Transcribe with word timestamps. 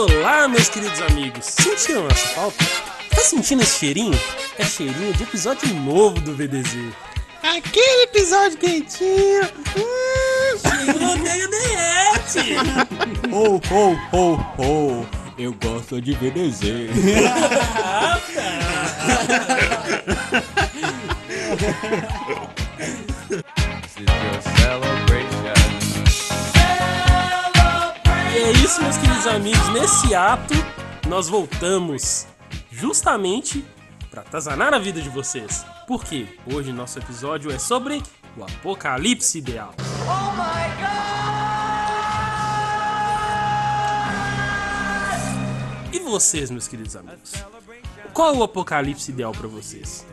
Olá, 0.00 0.48
meus 0.48 0.70
queridos 0.70 0.98
amigos. 1.02 1.44
Sentiram 1.44 2.04
nossa 2.04 2.26
falta? 2.28 2.64
Tá 3.10 3.20
sentindo 3.20 3.62
esse 3.62 3.80
cheirinho? 3.80 4.18
É 4.58 4.64
cheirinho 4.64 5.12
de 5.12 5.24
episódio 5.24 5.68
novo 5.74 6.18
do 6.22 6.34
VDZ. 6.34 6.74
Aquele 7.42 8.04
episódio 8.04 8.56
quentinho. 8.56 9.42
Hum. 9.76 10.58
Cheirinho 10.58 11.06
manteiga 11.06 11.48
derrete. 11.48 12.56
Ho, 13.30 13.60
ho, 13.70 13.94
ho, 14.10 14.40
ho. 14.56 15.06
Eu 15.36 15.52
gosto 15.62 16.00
de 16.00 16.14
VDZ. 16.14 16.62
É 22.36 22.40
isso, 28.70 28.82
meus 28.82 28.96
queridos 28.98 29.26
amigos. 29.26 29.68
Nesse 29.70 30.14
ato, 30.14 30.54
nós 31.08 31.28
voltamos 31.28 32.24
justamente 32.70 33.64
para 34.08 34.22
atazanar 34.22 34.72
a 34.72 34.78
vida 34.78 35.02
de 35.02 35.08
vocês. 35.08 35.66
Por 35.88 36.04
quê? 36.04 36.38
Hoje 36.46 36.72
nosso 36.72 36.96
episódio 37.00 37.50
é 37.50 37.58
sobre 37.58 38.00
o 38.36 38.44
apocalipse 38.44 39.38
ideal. 39.38 39.74
E 45.92 45.98
vocês, 45.98 46.48
meus 46.48 46.68
queridos 46.68 46.94
amigos? 46.94 47.32
Qual 48.12 48.32
é 48.32 48.38
o 48.38 48.44
apocalipse 48.44 49.10
ideal 49.10 49.32
para 49.32 49.48
vocês? 49.48 50.06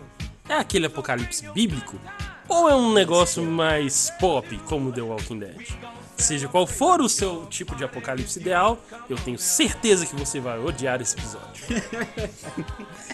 É 0.49 0.55
aquele 0.55 0.87
apocalipse 0.87 1.47
bíblico? 1.51 1.99
Ou 2.47 2.67
é 2.67 2.75
um 2.75 2.91
negócio 2.91 3.43
mais 3.43 4.11
pop, 4.19 4.57
como 4.65 4.91
The 4.91 5.01
Walking 5.01 5.39
Dead? 5.39 5.77
Seja 6.17 6.47
qual 6.47 6.65
for 6.65 6.99
o 6.99 7.07
seu 7.07 7.45
tipo 7.45 7.75
de 7.75 7.83
apocalipse 7.83 8.39
ideal, 8.39 8.79
eu 9.09 9.17
tenho 9.17 9.37
certeza 9.37 10.05
que 10.05 10.15
você 10.15 10.39
vai 10.39 10.57
odiar 10.59 11.01
esse 11.01 11.15
episódio. 11.15 11.65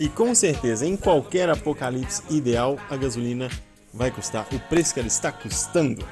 E 0.00 0.08
com 0.08 0.34
certeza, 0.34 0.84
em 0.84 0.96
qualquer 0.96 1.48
apocalipse 1.48 2.22
ideal, 2.28 2.76
a 2.90 2.96
gasolina 2.96 3.48
vai 3.92 4.10
custar 4.10 4.46
o 4.52 4.58
preço 4.58 4.92
que 4.92 4.98
ela 4.98 5.06
está 5.06 5.30
custando. 5.30 6.04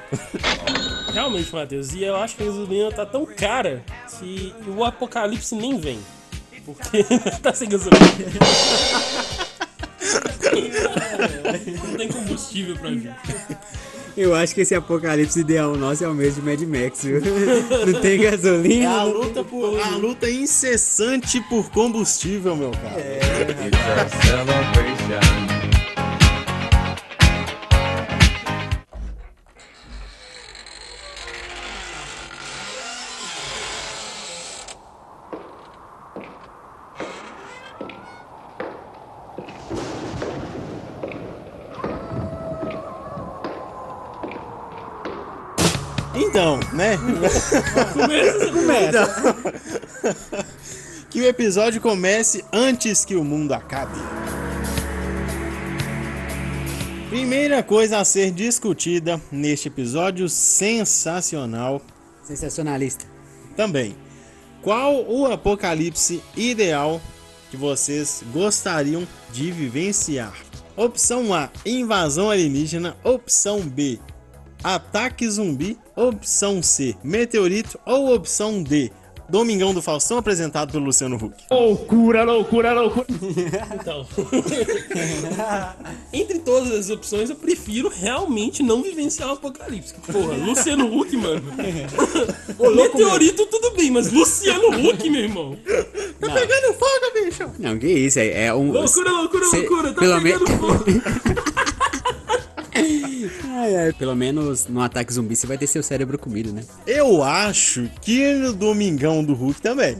Realmente, 1.13 1.53
Matheus, 1.53 1.93
e 1.93 2.03
eu 2.03 2.15
acho 2.15 2.37
que 2.37 2.43
a 2.43 2.45
gasolina 2.45 2.91
tá 2.91 3.05
tão 3.05 3.25
cara 3.25 3.83
que 4.19 4.55
o 4.65 4.83
apocalipse 4.85 5.53
nem 5.55 5.77
vem. 5.77 5.99
Porque 6.65 7.03
tá 7.43 7.53
sem 7.53 7.67
gasolina. 7.67 8.05
Não 11.85 11.97
tem 11.97 12.07
combustível 12.07 12.77
pra 12.77 12.89
gente. 12.89 13.13
Eu 14.15 14.35
acho 14.35 14.53
que 14.53 14.61
esse 14.61 14.75
apocalipse 14.75 15.39
ideal 15.39 15.75
nosso 15.75 16.03
é 16.03 16.07
o 16.07 16.13
mesmo 16.13 16.41
de 16.41 16.49
Mad 16.49 16.61
Max, 16.61 17.03
viu? 17.03 17.19
Não 17.85 17.99
tem 17.99 18.23
É 18.23 18.31
gasolina. 18.31 18.89
a 18.89 19.05
não 19.05 19.13
luta, 19.13 19.43
por, 19.43 19.79
a 19.79 19.89
luta 19.95 20.29
incessante 20.29 21.41
por 21.49 21.69
combustível, 21.71 22.55
meu 22.55 22.71
cara. 22.71 22.95
Então, 46.15 46.59
né? 46.73 46.97
Começa. 48.53 49.35
que 51.09 51.21
o 51.21 51.25
episódio 51.25 51.81
comece 51.81 52.43
antes 52.51 53.03
que 53.03 53.15
o 53.15 53.23
mundo 53.23 53.53
acabe. 53.53 53.97
Primeira 57.09 57.61
coisa 57.61 57.99
a 57.99 58.05
ser 58.05 58.31
discutida 58.31 59.21
neste 59.31 59.67
episódio 59.67 60.27
sensacional 60.27 61.81
Sensacionalista. 62.23 63.05
também. 63.55 63.95
Qual 64.61 65.03
o 65.05 65.25
apocalipse 65.25 66.23
ideal 66.35 67.01
que 67.51 67.57
vocês 67.57 68.23
gostariam 68.31 69.07
de 69.31 69.51
vivenciar? 69.51 70.33
Opção 70.75 71.33
A: 71.33 71.49
invasão 71.65 72.31
alienígena. 72.31 72.95
Opção 73.03 73.61
B: 73.61 73.99
ataque 74.63 75.29
zumbi. 75.29 75.77
Opção 75.95 76.63
C: 76.63 76.95
meteorito. 77.03 77.79
Ou 77.85 78.13
opção 78.15 78.63
D: 78.63 78.91
Domingão 79.29 79.73
do 79.73 79.81
Faustão 79.81 80.17
apresentado 80.17 80.71
pelo 80.71 80.85
Luciano 80.85 81.15
Huck. 81.15 81.33
Loucura, 81.49 82.23
loucura, 82.23 82.73
loucura. 82.73 83.05
Então. 83.79 84.05
Entre 86.11 86.39
todas 86.39 86.71
as 86.71 86.89
opções, 86.89 87.29
eu 87.29 87.35
prefiro 87.35 87.89
realmente 87.89 88.61
não 88.61 88.83
vivenciar 88.83 89.29
o 89.29 89.33
apocalipse. 89.33 89.93
Porra, 90.11 90.35
Luciano 90.35 90.85
Huck, 90.99 91.15
mano. 91.17 91.41
Meteorito, 92.75 93.45
tudo 93.47 93.71
bem, 93.71 93.89
mas 93.91 94.11
Luciano 94.11 94.69
Huck, 94.69 95.09
meu 95.09 95.21
irmão. 95.21 95.57
Tá 96.19 96.29
pegando 96.31 96.73
fogo, 96.73 97.25
bicho! 97.25 97.49
Não, 97.59 97.77
que 97.77 97.87
isso, 97.87 98.19
é, 98.19 98.45
é 98.45 98.53
um. 98.53 98.71
Loucura, 98.71 99.11
loucura, 99.11 99.45
Cê- 99.45 99.57
loucura. 99.59 99.93
Tá 99.93 100.01
pelo 100.01 100.21
pegando 100.21 100.49
me- 100.49 100.57
fogo. 100.57 100.83
Ai, 103.45 103.75
ai, 103.75 103.93
pelo 103.93 104.15
menos 104.15 104.67
no 104.67 104.81
ataque 104.81 105.13
zumbi 105.13 105.35
você 105.35 105.47
vai 105.47 105.57
ter 105.57 105.67
seu 105.67 105.83
cérebro 105.83 106.17
comido, 106.17 106.51
né? 106.51 106.63
Eu 106.85 107.23
acho 107.23 107.89
que 108.01 108.33
no 108.33 108.53
Domingão 108.53 109.23
do 109.23 109.33
Hulk 109.33 109.61
também. 109.61 109.97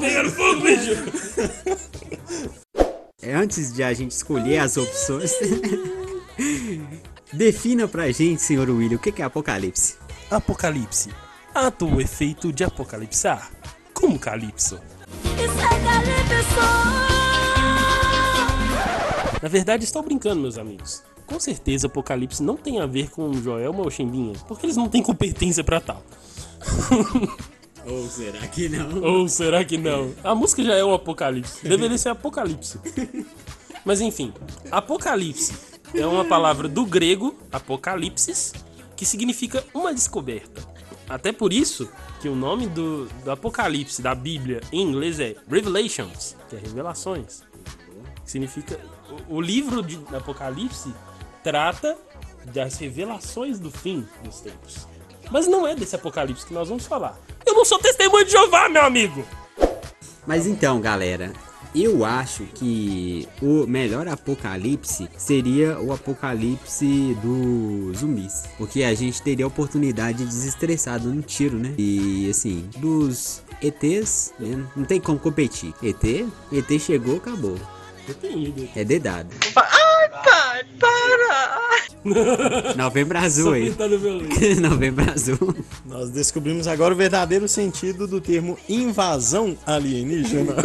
Pegando 0.00 0.30
fogo, 0.30 0.60
bicho. 0.60 0.90
É, 3.22 3.34
Antes 3.34 3.72
de 3.72 3.82
a 3.82 3.92
gente 3.92 4.12
escolher 4.12 4.58
as 4.58 4.76
opções, 4.76 5.32
defina 7.32 7.86
pra 7.86 8.10
gente, 8.10 8.42
senhor 8.42 8.68
William, 8.70 8.96
o 8.96 8.98
que 8.98 9.20
é 9.20 9.24
apocalipse? 9.24 9.96
Apocalipse. 10.30 11.10
Ato 11.54 11.86
ou 11.86 12.00
efeito 12.00 12.52
de 12.52 12.64
apocalipsar. 12.64 13.50
Como 13.92 14.18
calypso. 14.18 14.80
Na 19.42 19.48
verdade, 19.48 19.84
estou 19.84 20.02
brincando, 20.02 20.40
meus 20.40 20.58
amigos. 20.58 21.02
Com 21.26 21.38
certeza, 21.38 21.86
Apocalipse 21.86 22.42
não 22.42 22.56
tem 22.56 22.80
a 22.80 22.86
ver 22.86 23.10
com 23.10 23.32
Joelma 23.32 23.82
ou 23.82 23.90
Xembinha, 23.90 24.34
porque 24.48 24.66
eles 24.66 24.76
não 24.76 24.88
têm 24.88 25.02
competência 25.02 25.62
pra 25.62 25.80
tal. 25.80 26.02
Ou 27.86 28.06
será 28.08 28.46
que 28.46 28.68
não? 28.68 29.02
Ou 29.02 29.28
será 29.28 29.64
que 29.64 29.78
não? 29.78 30.12
A 30.22 30.34
música 30.34 30.62
já 30.62 30.74
é 30.74 30.84
o 30.84 30.92
Apocalipse. 30.92 31.66
Deveria 31.66 31.96
ser 31.96 32.10
Apocalipse. 32.10 32.78
Mas 33.84 34.02
enfim, 34.02 34.34
Apocalipse 34.70 35.54
é 35.94 36.06
uma 36.06 36.24
palavra 36.24 36.68
do 36.68 36.84
grego 36.84 37.34
apocalipsis, 37.50 38.52
que 38.94 39.06
significa 39.06 39.64
uma 39.72 39.94
descoberta. 39.94 40.62
Até 41.08 41.32
por 41.32 41.52
isso 41.52 41.88
que 42.20 42.28
o 42.28 42.36
nome 42.36 42.66
do, 42.68 43.06
do 43.24 43.30
Apocalipse 43.30 44.02
da 44.02 44.14
Bíblia 44.14 44.60
em 44.70 44.82
inglês 44.82 45.18
é 45.18 45.34
Revelations, 45.48 46.36
que 46.48 46.56
é 46.56 46.58
revelações. 46.58 47.42
Que 48.24 48.30
significa 48.30 48.78
o, 49.28 49.40
livro 49.40 49.82
de 49.82 49.98
Apocalipse 50.14 50.94
trata 51.42 51.96
das 52.44 52.78
revelações 52.78 53.58
do 53.58 53.70
fim 53.70 54.06
dos 54.24 54.40
tempos. 54.40 54.86
Mas 55.30 55.46
não 55.46 55.66
é 55.66 55.74
desse 55.74 55.94
Apocalipse 55.94 56.46
que 56.46 56.54
nós 56.54 56.68
vamos 56.68 56.86
falar. 56.86 57.18
Eu 57.46 57.54
não 57.54 57.64
sou 57.64 57.78
testemunho 57.78 58.24
de 58.24 58.32
Jeová, 58.32 58.68
meu 58.68 58.82
amigo. 58.82 59.24
Mas 60.26 60.46
então, 60.46 60.80
galera, 60.80 61.32
eu 61.74 62.04
acho 62.04 62.44
que 62.54 63.28
o 63.40 63.66
melhor 63.66 64.08
apocalipse 64.08 65.08
seria 65.16 65.78
o 65.80 65.92
apocalipse 65.92 67.16
dos 67.22 67.98
zumbis. 67.98 68.44
Porque 68.58 68.82
a 68.82 68.94
gente 68.94 69.22
teria 69.22 69.44
a 69.44 69.48
oportunidade 69.48 70.18
de 70.18 70.26
desestressar 70.26 70.98
dando 70.98 71.22
tiro, 71.22 71.56
né? 71.56 71.72
E 71.78 72.28
assim, 72.28 72.68
dos 72.78 73.42
ETs, 73.62 74.34
né? 74.38 74.66
Não 74.74 74.84
tem 74.84 75.00
como 75.00 75.18
competir. 75.18 75.72
ET, 75.82 76.04
ET 76.52 76.80
chegou, 76.80 77.16
acabou. 77.16 77.56
É 78.74 78.84
dedado. 78.84 79.28
Novembro 82.76 83.18
azul 83.18 83.52
aí. 83.52 83.70
violento. 83.70 84.40
Novembro 84.60 85.10
azul. 85.10 85.54
Nós 85.84 86.10
descobrimos 86.10 86.66
agora 86.66 86.94
o 86.94 86.96
verdadeiro 86.96 87.46
sentido 87.46 88.06
do 88.06 88.20
termo 88.20 88.58
invasão 88.68 89.56
alienígena. 89.66 90.54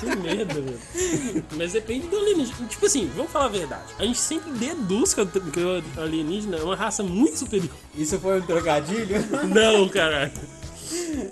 Que 0.00 0.16
merda, 0.16 0.54
velho. 0.54 1.44
Mas 1.58 1.72
depende 1.74 2.06
do 2.06 2.16
alienígena. 2.16 2.66
Tipo 2.68 2.86
assim, 2.86 3.10
vamos 3.14 3.30
falar 3.30 3.44
a 3.44 3.48
verdade. 3.48 3.82
A 3.98 4.04
gente 4.04 4.18
sempre 4.18 4.50
deduz 4.52 5.12
que 5.12 5.20
o 5.20 6.00
alienígena 6.00 6.56
é 6.56 6.62
uma 6.62 6.74
raça 6.74 7.02
muito 7.02 7.36
superior. 7.38 7.68
Isso 7.94 8.18
foi 8.18 8.40
um 8.40 8.42
trocadilho? 8.42 9.16
Não, 9.54 9.86
caralho. 9.90 10.32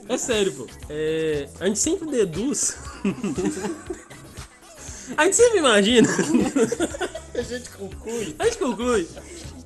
É 0.07 0.19
sério, 0.19 0.53
pô. 0.53 0.67
É, 0.91 1.49
a 1.61 1.67
gente 1.67 1.79
sempre 1.79 2.11
deduz. 2.11 2.77
A 5.17 5.25
gente 5.25 5.37
sempre 5.37 5.59
imagina. 5.59 6.09
A 7.35 7.43
gente 7.43 7.71
conclui. 7.71 8.35
A 8.39 8.45
gente 8.45 8.59
conclui 8.59 9.09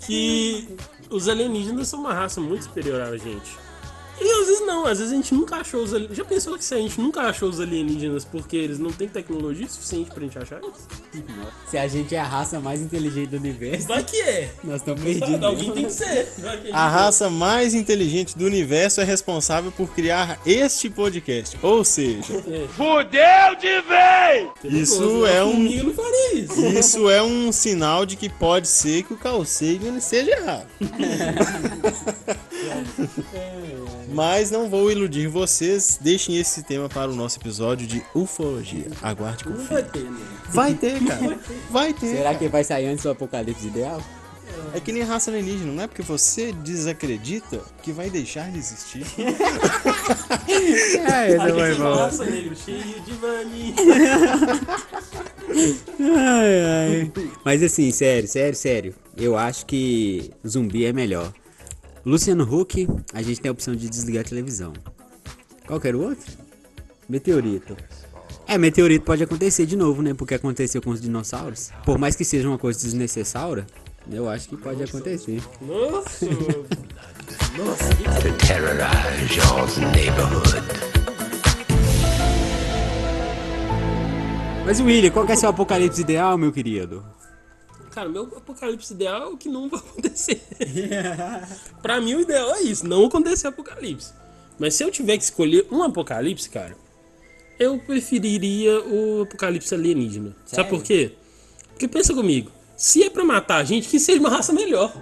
que 0.07 0.69
os 1.11 1.29
alienígenas 1.29 1.89
são 1.89 2.01
uma 2.01 2.13
raça 2.13 2.41
muito 2.41 2.65
superior 2.65 3.01
a 3.01 3.17
gente. 3.17 3.57
E 4.25 4.31
às 4.31 4.47
vezes 4.47 4.67
não, 4.67 4.87
às 4.87 4.99
vezes 4.99 5.13
a 5.13 5.17
gente 5.17 5.35
nunca 5.35 5.57
achou 5.57 5.83
os 5.83 5.93
alienígenas. 5.93 6.17
Já 6.17 6.25
pensou 6.25 6.57
que 6.59 6.65
se 6.65 6.75
a 6.75 6.79
gente 6.79 7.01
nunca 7.01 7.23
achou 7.23 7.49
os 7.49 7.61
alienígenas 7.61 8.25
porque 8.25 8.57
eles 8.57 8.79
não 8.79 8.93
têm 8.93 9.09
tecnologia 9.09 9.69
suficiente 9.69 10.11
pra 10.11 10.23
gente 10.23 10.39
achar 10.39 10.61
eles? 10.63 11.25
Se 11.69 11.79
a 11.79 11.89
gente 11.89 12.15
é 12.15 12.21
a 12.21 12.25
raça 12.25 12.61
mais 12.61 12.81
inteligente 12.81 13.31
do 13.31 13.37
universo, 13.37 13.89
Vai 13.89 14.05
que 14.05 14.21
é. 14.21 14.51
nós 14.63 14.77
estamos 14.77 15.03
perdidos. 15.03 15.43
Alguém 15.43 15.73
tem 15.73 15.85
que 15.87 15.93
ser. 15.93 16.29
Que 16.63 16.71
A 16.73 16.89
raça 16.89 17.29
mais 17.31 17.75
inteligente 17.75 18.37
do 18.37 18.45
universo 18.45 19.01
é 19.01 19.05
responsável 19.05 19.73
por 19.73 19.91
criar 19.93 20.41
este 20.47 20.89
podcast. 20.89 21.59
Ou 21.63 21.85
seja, 21.85 22.43
Fudeu 22.77 23.57
de 23.61 23.81
vez! 23.83 24.49
isso 24.83 25.27
é 25.27 25.43
um 25.45 25.67
isso. 25.67 26.67
isso 26.67 27.11
é 27.11 27.23
um 27.23 27.51
sinal 27.53 28.07
de 28.07 28.17
que 28.17 28.29
pode 28.29 28.69
ser 28.69 29.03
que 29.03 29.13
o 29.13 29.17
Carl 29.17 29.45
Sagan 29.45 29.99
seja 30.01 30.31
errado. 30.31 30.67
Mas 34.13 34.51
não 34.51 34.69
vou 34.69 34.91
iludir 34.91 35.27
vocês. 35.29 35.99
Deixem 36.01 36.37
esse 36.39 36.63
tema 36.63 36.89
para 36.89 37.11
o 37.11 37.15
nosso 37.15 37.39
episódio 37.39 37.87
de 37.87 38.03
ufologia. 38.15 38.87
Aguarde 39.03 39.45
com 39.45 39.53
vai 39.55 39.83
ter, 39.83 40.05
né? 40.05 40.21
Vai 40.51 40.75
ter, 40.75 41.05
cara. 41.05 41.39
Vai 41.71 41.93
ter. 41.93 42.09
Será 42.09 42.25
cara. 42.25 42.39
que 42.39 42.49
vai 42.49 42.65
sair 42.65 42.87
antes 42.87 43.05
do 43.05 43.11
apocalipse 43.11 43.67
ideal? 43.67 44.03
É 44.75 44.81
que 44.81 44.93
nem 44.93 45.03
raça 45.03 45.31
alienígena, 45.31 45.73
não 45.73 45.83
é 45.83 45.87
porque 45.87 46.03
você 46.03 46.53
desacredita 46.53 47.61
que 47.83 47.91
vai 47.91 48.11
deixar 48.11 48.51
de 48.51 48.59
existir. 48.59 49.05
É, 50.53 51.33
essa 51.33 51.45
Aí 51.45 51.53
foi 51.53 51.71
tem 51.71 51.79
boa. 51.79 51.97
raça 52.05 52.25
negro 52.25 52.55
cheio 52.55 52.83
de. 52.83 53.13
Ai, 56.01 56.65
ai. 56.65 57.13
Mas 57.45 57.63
assim, 57.63 57.91
sério, 57.91 58.29
sério, 58.29 58.57
sério. 58.57 58.95
Eu 59.17 59.37
acho 59.37 59.65
que 59.67 60.31
zumbi 60.47 60.85
é 60.85 60.93
melhor. 60.93 61.33
Luciano 62.05 62.43
Huck, 62.43 62.89
a 63.15 63.23
gente 63.23 63.41
tem 63.41 63.49
a 63.49 63.53
opção 63.53 63.77
de 63.77 63.89
desligar 63.89 64.25
a 64.25 64.29
televisão. 64.29 64.73
Qual 65.67 65.81
que 65.81 65.87
era 65.87 65.97
o 65.97 66.03
outro? 66.03 66.33
Meteorito. 67.09 67.77
É, 68.49 68.59
meteorito 68.59 69.05
pode 69.05 69.23
acontecer 69.23 69.67
de 69.67 69.77
novo, 69.77 70.03
né? 70.03 70.13
Porque 70.13 70.35
aconteceu 70.35 70.83
com 70.83 70.91
os 70.91 71.01
dinossauros. 71.01 71.71
Por 71.85 71.99
mais 71.99 72.17
que 72.17 72.25
seja 72.25 72.49
uma 72.49 72.59
coisa 72.59 72.81
desnecessária, 72.81 73.65
eu 74.11 74.29
acho 74.29 74.49
que 74.49 74.57
pode 74.57 74.83
acontecer. 74.83 75.41
Nossa. 75.61 76.27
To 77.53 78.33
terrorize 78.47 79.37
your 79.37 79.93
neighborhood. 79.93 80.93
Mas 84.65 84.81
William, 84.81 85.11
qual 85.11 85.27
que 85.27 85.33
é 85.33 85.37
seu 85.37 85.51
apocalipse 85.51 86.01
ideal, 86.01 86.37
meu 86.37 86.51
querido? 86.53 87.05
Cara, 87.93 88.09
meu 88.09 88.23
apocalipse 88.37 88.93
ideal 88.95 89.23
é 89.23 89.27
o 89.27 89.37
que 89.37 89.49
não 89.49 89.69
vai 89.71 89.79
acontecer. 89.81 90.41
pra 91.83 92.01
mim, 92.01 92.15
o 92.15 92.21
ideal 92.21 92.55
é 92.55 92.63
isso, 92.63 92.87
não 92.87 93.05
acontecer 93.07 93.47
apocalipse. 93.49 94.13
Mas 94.59 94.75
se 94.75 94.83
eu 94.85 94.91
tiver 94.91 95.17
que 95.19 95.25
escolher 95.25 95.67
um 95.71 95.83
apocalipse, 95.83 96.49
cara, 96.49 96.77
eu 97.59 97.79
preferiria 97.79 98.81
o 98.81 99.23
apocalipse 99.23 99.75
alienígena. 99.75 100.35
Sabe 100.47 100.69
por 100.71 100.83
quê? 100.83 101.13
Porque 101.69 101.89
pensa 101.89 102.15
comigo, 102.15 102.51
se 102.77 103.03
é 103.03 103.11
pra 103.11 103.25
matar 103.25 103.57
a 103.57 103.65
gente, 103.65 103.89
que 103.89 103.99
seja 103.99 104.21
uma 104.21 104.29
raça 104.31 104.53
melhor. 104.53 104.95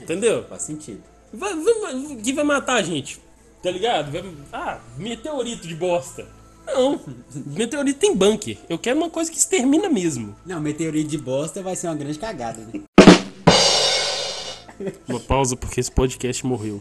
Entendeu? 0.00 0.44
Faz 0.48 0.62
sentido. 0.62 1.02
Vai, 1.32 1.54
vai- 1.54 2.16
que 2.22 2.32
vai 2.32 2.44
matar 2.44 2.74
a 2.76 2.82
gente? 2.82 3.20
Tá 3.62 3.70
ligado? 3.70 4.10
Vai- 4.10 4.24
ah, 4.52 4.80
meteorito 4.96 5.66
de 5.66 5.74
bosta. 5.74 6.26
Não, 6.68 7.00
meteorito 7.46 7.98
tem 7.98 8.14
bunker. 8.14 8.56
Eu 8.68 8.78
quero 8.78 8.98
uma 8.98 9.10
coisa 9.10 9.30
que 9.30 9.38
extermina 9.38 9.88
mesmo. 9.88 10.34
Não, 10.46 10.60
meteorito 10.60 11.08
de 11.08 11.18
bosta 11.18 11.62
vai 11.62 11.74
ser 11.74 11.88
uma 11.88 11.96
grande 11.96 12.18
cagada, 12.18 12.60
né? 12.72 12.80
Uma 15.08 15.18
pausa 15.18 15.56
porque 15.56 15.80
esse 15.80 15.90
podcast 15.90 16.44
morreu. 16.46 16.80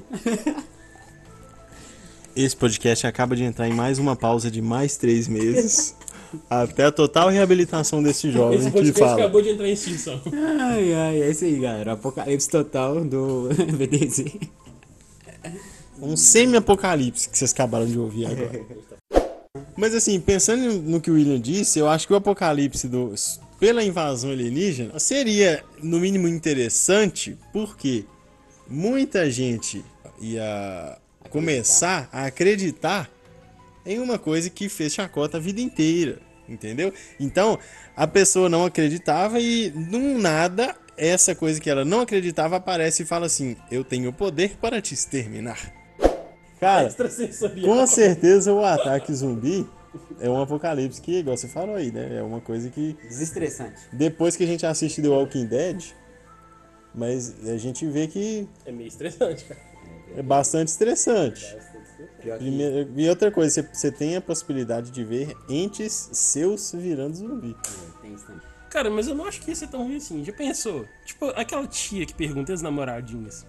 Esse 2.36 2.56
podcast 2.56 3.08
acaba 3.08 3.36
de 3.36 3.44
entrar 3.44 3.68
em 3.68 3.74
mais 3.74 3.98
uma 3.98 4.16
pausa 4.16 4.52
de 4.52 4.62
mais 4.62 4.98
três 4.98 5.28
meses. 5.28 5.96
até 6.50 6.86
a 6.86 6.92
total 6.92 7.30
reabilitação 7.30 8.04
desse 8.04 8.30
jovem 8.30 8.60
Esse 8.60 8.68
que 8.68 8.74
podcast 8.74 9.00
fala. 9.00 9.14
acabou 9.22 9.42
de 9.42 9.50
entrar 9.50 9.68
em 9.68 9.72
extinção. 9.74 10.22
Ai, 10.62 10.94
ai, 10.94 11.22
é 11.24 11.32
isso 11.32 11.46
aí, 11.46 11.58
galera. 11.60 11.94
Apocalipse 11.94 12.50
total 12.50 13.04
do 13.04 13.50
BDZ. 13.78 14.26
Um 16.00 16.16
semi-apocalipse 16.16 17.30
que 17.30 17.38
vocês 17.38 17.52
acabaram 17.54 17.88
de 17.88 17.98
ouvir 17.98 18.26
agora. 18.28 18.62
Mas 19.78 19.94
assim, 19.94 20.20
pensando 20.20 20.82
no 20.82 21.00
que 21.00 21.12
o 21.12 21.14
William 21.14 21.40
disse, 21.40 21.78
eu 21.78 21.88
acho 21.88 22.08
que 22.08 22.14
o 22.14 22.16
apocalipse 22.16 22.88
do, 22.88 23.14
pela 23.60 23.84
invasão 23.84 24.32
alienígena 24.32 24.98
seria, 25.00 25.64
no 25.82 26.00
mínimo, 26.00 26.28
interessante, 26.28 27.38
porque 27.54 28.06
muita 28.68 29.30
gente 29.30 29.86
ia 30.20 30.98
começar 31.30 32.10
a 32.12 32.26
acreditar 32.26 33.10
em 33.86 34.00
uma 34.00 34.18
coisa 34.18 34.50
que 34.50 34.68
fez 34.68 34.94
chacota 34.94 35.38
a 35.38 35.40
vida 35.40 35.62
inteira, 35.62 36.20
entendeu? 36.50 36.92
Então, 37.20 37.60
a 37.96 38.08
pessoa 38.08 38.50
não 38.50 38.66
acreditava 38.66 39.40
e, 39.40 39.72
num 39.72 40.18
nada, 40.18 40.76
essa 40.98 41.36
coisa 41.36 41.62
que 41.62 41.70
ela 41.70 41.86
não 41.86 42.02
acreditava 42.02 42.58
aparece 42.58 43.04
e 43.04 43.06
fala 43.06 43.28
assim: 43.28 43.56
Eu 43.72 43.84
tenho 43.84 44.12
poder 44.12 44.58
para 44.60 44.82
te 44.82 44.94
exterminar. 44.94 45.77
Cara, 46.60 46.90
com 47.64 47.86
certeza 47.88 48.52
o 48.54 48.64
ataque 48.64 49.14
zumbi 49.14 49.68
é 50.20 50.30
um 50.30 50.42
apocalipse 50.42 51.02
que, 51.02 51.20
igual 51.20 51.38
você 51.38 51.48
falou 51.48 51.76
aí, 51.76 51.92
né? 51.92 52.18
É 52.18 52.24
uma 52.24 52.42
coisa 52.42 52.70
que 52.70 52.94
Desestressante. 53.04 53.80
depois 53.94 54.36
que 54.36 54.44
a 54.44 54.48
gente 54.48 54.66
assiste 54.66 55.02
The 55.02 55.08
Walking 55.08 55.46
Dead, 55.46 55.84
mas 56.94 57.48
a 57.48 57.58
gente 57.58 57.86
vê 57.88 58.08
que 58.08 58.48
É 58.66 58.72
meio 58.72 58.88
estressante, 58.88 59.44
cara. 59.46 59.60
é 60.16 60.22
bastante 60.22 60.70
estressante. 60.70 61.56
Primeiro- 62.40 62.90
e 63.00 63.08
outra 63.10 63.32
coisa, 63.32 63.62
você- 63.62 63.70
você 63.74 63.92
tem 63.92 64.16
a 64.16 64.22
possibilidade 64.22 64.92
de 64.92 65.04
ver 65.04 65.36
entes 65.48 66.10
seus 66.12 66.72
virando 66.74 67.16
zumbi. 67.16 67.56
Tem 68.02 68.14
isso 68.14 68.26
também. 68.26 68.42
Cara, 68.70 68.90
mas 68.90 69.08
eu 69.08 69.16
não 69.16 69.26
acho 69.26 69.40
que 69.42 69.50
ia 69.50 69.56
ser 69.56 69.68
tão 69.68 69.84
ruim 69.84 69.96
assim. 69.98 70.24
Já 70.26 70.34
pensou? 70.34 70.86
Tipo, 71.06 71.28
aquela 71.30 71.66
tia 71.68 72.06
que 72.06 72.14
pergunta 72.14 72.52
as 72.54 72.62
namoradinhas. 72.62 73.46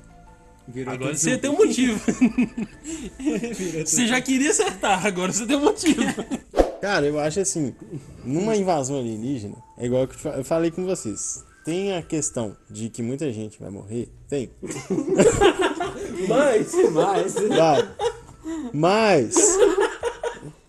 Virou 0.68 0.92
Agora 0.92 1.14
você 1.14 1.38
tem 1.38 1.50
um 1.50 1.56
motivo. 1.56 1.98
você 3.86 4.06
já 4.06 4.20
queria 4.20 4.50
acertar, 4.50 5.06
agora 5.06 5.32
você 5.32 5.46
tem 5.46 5.56
um 5.56 5.64
motivo. 5.64 6.02
Cara, 6.78 7.06
eu 7.06 7.18
acho 7.18 7.40
assim, 7.40 7.74
numa 8.22 8.54
invasão 8.54 8.98
alienígena, 8.98 9.56
é 9.78 9.86
igual 9.86 10.06
que 10.06 10.14
eu 10.26 10.44
falei 10.44 10.70
com 10.70 10.84
vocês. 10.84 11.42
Tem 11.64 11.96
a 11.96 12.02
questão 12.02 12.54
de 12.70 12.90
que 12.90 13.02
muita 13.02 13.32
gente 13.32 13.58
vai 13.58 13.70
morrer? 13.70 14.08
Tem. 14.28 14.50
Mas, 16.28 16.72
Mas... 16.92 17.34
Vai. 17.34 17.88
Mas 18.72 19.58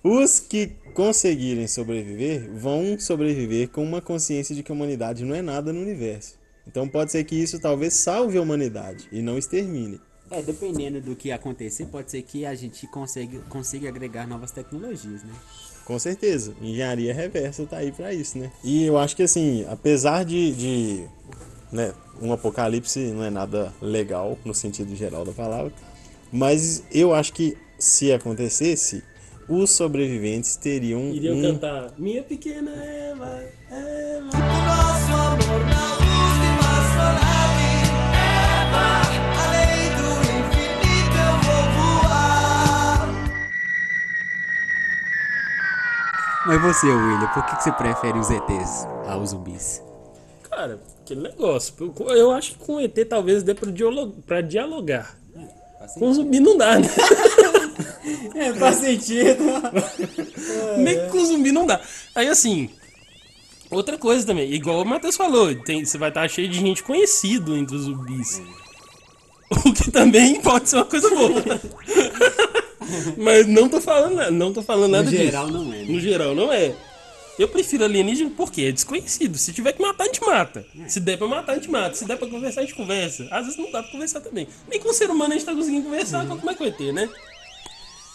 os 0.03 0.39
que 0.39 0.71
conseguirem 0.93 1.67
sobreviver 1.67 2.49
vão 2.53 2.97
sobreviver 2.99 3.69
com 3.69 3.83
uma 3.83 4.01
consciência 4.01 4.55
de 4.55 4.63
que 4.63 4.71
a 4.71 4.75
humanidade 4.75 5.25
não 5.25 5.35
é 5.35 5.41
nada 5.41 5.73
no 5.73 5.81
universo. 5.81 6.38
Então 6.69 6.87
pode 6.87 7.11
ser 7.11 7.23
que 7.23 7.35
isso 7.35 7.59
talvez 7.59 7.95
salve 7.95 8.37
a 8.37 8.41
humanidade 8.41 9.07
e 9.11 9.23
não 9.23 9.39
extermine. 9.39 9.99
É, 10.29 10.39
dependendo 10.43 11.01
do 11.01 11.15
que 11.15 11.31
acontecer, 11.31 11.87
pode 11.87 12.11
ser 12.11 12.21
que 12.21 12.45
a 12.45 12.53
gente 12.53 12.85
consiga, 12.85 13.39
consiga 13.49 13.89
agregar 13.89 14.27
novas 14.27 14.51
tecnologias, 14.51 15.23
né? 15.23 15.33
Com 15.83 15.97
certeza. 15.97 16.53
Engenharia 16.61 17.11
reversa 17.11 17.65
tá 17.65 17.77
aí 17.77 17.91
pra 17.91 18.13
isso, 18.13 18.37
né? 18.37 18.51
E 18.63 18.83
eu 18.83 18.99
acho 18.99 19.15
que 19.15 19.23
assim, 19.23 19.65
apesar 19.67 20.23
de, 20.23 20.53
de 20.53 21.03
né, 21.71 21.91
um 22.21 22.31
apocalipse 22.31 22.99
não 23.11 23.23
é 23.23 23.31
nada 23.31 23.73
legal 23.81 24.37
no 24.45 24.53
sentido 24.53 24.95
geral 24.95 25.25
da 25.25 25.31
palavra, 25.31 25.73
mas 26.31 26.83
eu 26.91 27.15
acho 27.15 27.33
que 27.33 27.57
se 27.79 28.13
acontecesse, 28.13 29.03
os 29.47 29.71
sobreviventes 29.71 30.55
teriam 30.55 31.09
iriam 31.09 31.35
um 31.35 31.41
cantar 31.41 31.93
Minha 31.97 32.21
pequena 32.21 32.69
Eva, 32.71 33.43
Eva. 33.71 34.29
Nosso 34.37 35.11
amor 35.11 35.65
na 35.65 35.98
Mas 46.49 46.61
você, 46.63 46.87
William, 46.87 47.27
por 47.27 47.45
que 47.45 47.55
que 47.57 47.63
você 47.63 47.71
prefere 47.71 48.17
os 48.17 48.31
ETs 48.31 48.87
aos 49.07 49.29
zumbis? 49.29 49.83
Cara, 50.49 50.79
aquele 51.03 51.21
negócio. 51.21 51.93
Eu- 52.07 52.31
acho 52.31 52.53
que 52.53 52.57
com 52.65 52.77
o 52.77 52.81
ET 52.81 53.05
talvez 53.07 53.43
dê 53.43 53.53
pra, 53.53 53.69
dialo- 53.71 54.11
pra 54.25 54.41
dialogar. 54.41 55.15
Com 55.99 56.11
zumbi 56.11 56.39
não 56.39 56.57
dá, 56.57 56.79
né? 56.79 56.87
É, 58.35 58.51
faz 58.53 58.77
sentido. 58.77 59.43
Nem 60.79 61.07
com 61.09 61.23
zumbi 61.23 61.51
não 61.51 61.65
dá. 61.67 61.79
Aí 62.15 62.27
assim, 62.27 62.69
outra 63.69 63.95
coisa 63.97 64.25
também, 64.25 64.51
igual 64.51 64.81
o 64.81 64.85
Matheus 64.85 65.15
falou, 65.15 65.53
tem, 65.63 65.85
você 65.85 65.97
vai 65.99 66.09
estar 66.09 66.27
cheio 66.29 66.49
de 66.49 66.59
gente 66.59 66.81
conhecido 66.83 67.55
entre 67.55 67.75
os 67.75 67.83
zumbis. 67.83 68.41
O 69.65 69.71
que 69.73 69.91
também 69.91 70.41
pode 70.41 70.67
ser 70.69 70.77
uma 70.77 70.85
coisa 70.85 71.09
boa. 71.09 71.31
Mas 73.17 73.47
não 73.47 73.67
tô 73.69 73.79
falando, 73.81 74.15
nada- 74.15 74.31
não 74.31 74.53
tô 74.53 74.61
falando 74.61 74.91
nada 74.91 75.03
No 75.05 75.09
disso. 75.11 75.23
geral, 75.23 75.47
não 75.49 75.73
é, 75.73 75.77
né? 75.77 75.85
No 75.87 75.99
geral 75.99 76.35
não 76.35 76.51
é. 76.51 76.73
Eu 77.37 77.47
prefiro 77.47 77.85
alienígena 77.85 78.31
porque 78.35 78.63
é 78.63 78.71
desconhecido. 78.71 79.37
Se 79.37 79.53
tiver 79.53 79.71
que 79.71 79.81
matar, 79.81 80.03
a 80.03 80.07
gente 80.07 80.19
mata. 80.21 80.65
Se 80.87 80.99
der 80.99 81.17
pra 81.17 81.25
matar, 81.27 81.53
a 81.53 81.55
gente 81.55 81.71
mata. 81.71 81.95
Se 81.95 82.03
der 82.05 82.17
pra 82.17 82.27
conversar, 82.27 82.59
a 82.61 82.63
gente 82.65 82.75
conversa. 82.75 83.27
Às 83.31 83.45
vezes 83.45 83.57
não 83.57 83.71
dá 83.71 83.81
pra 83.81 83.91
conversar 83.93 84.19
também. 84.19 84.45
Nem 84.69 84.77
com 84.79 84.89
o 84.89 84.93
ser 84.93 85.09
humano 85.09 85.31
a 85.33 85.37
gente 85.37 85.45
tá 85.45 85.55
conseguindo 85.55 85.85
conversar, 85.85 86.25
então 86.25 86.37
como 86.37 86.51
é 86.51 86.53
que 86.53 86.59
vai 86.59 86.71
ter, 86.71 86.91
né? 86.91 87.07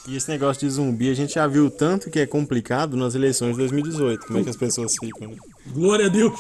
E 0.07 0.15
esse 0.15 0.29
negócio 0.29 0.61
de 0.61 0.69
zumbi, 0.75 1.09
a 1.11 1.15
gente 1.15 1.33
já 1.37 1.47
viu 1.47 1.71
tanto 1.71 2.11
que 2.11 2.21
é 2.21 2.27
complicado 2.27 2.95
nas 2.99 3.15
eleições 3.15 3.53
de 3.53 3.57
2018. 3.61 4.27
Como 4.27 4.39
é 4.39 4.43
que 4.43 4.51
as 4.51 4.57
pessoas 4.57 4.93
ficam, 5.01 5.29
né? 5.31 5.37
Glória 5.69 6.05
a 6.05 6.09
Deus. 6.11 6.39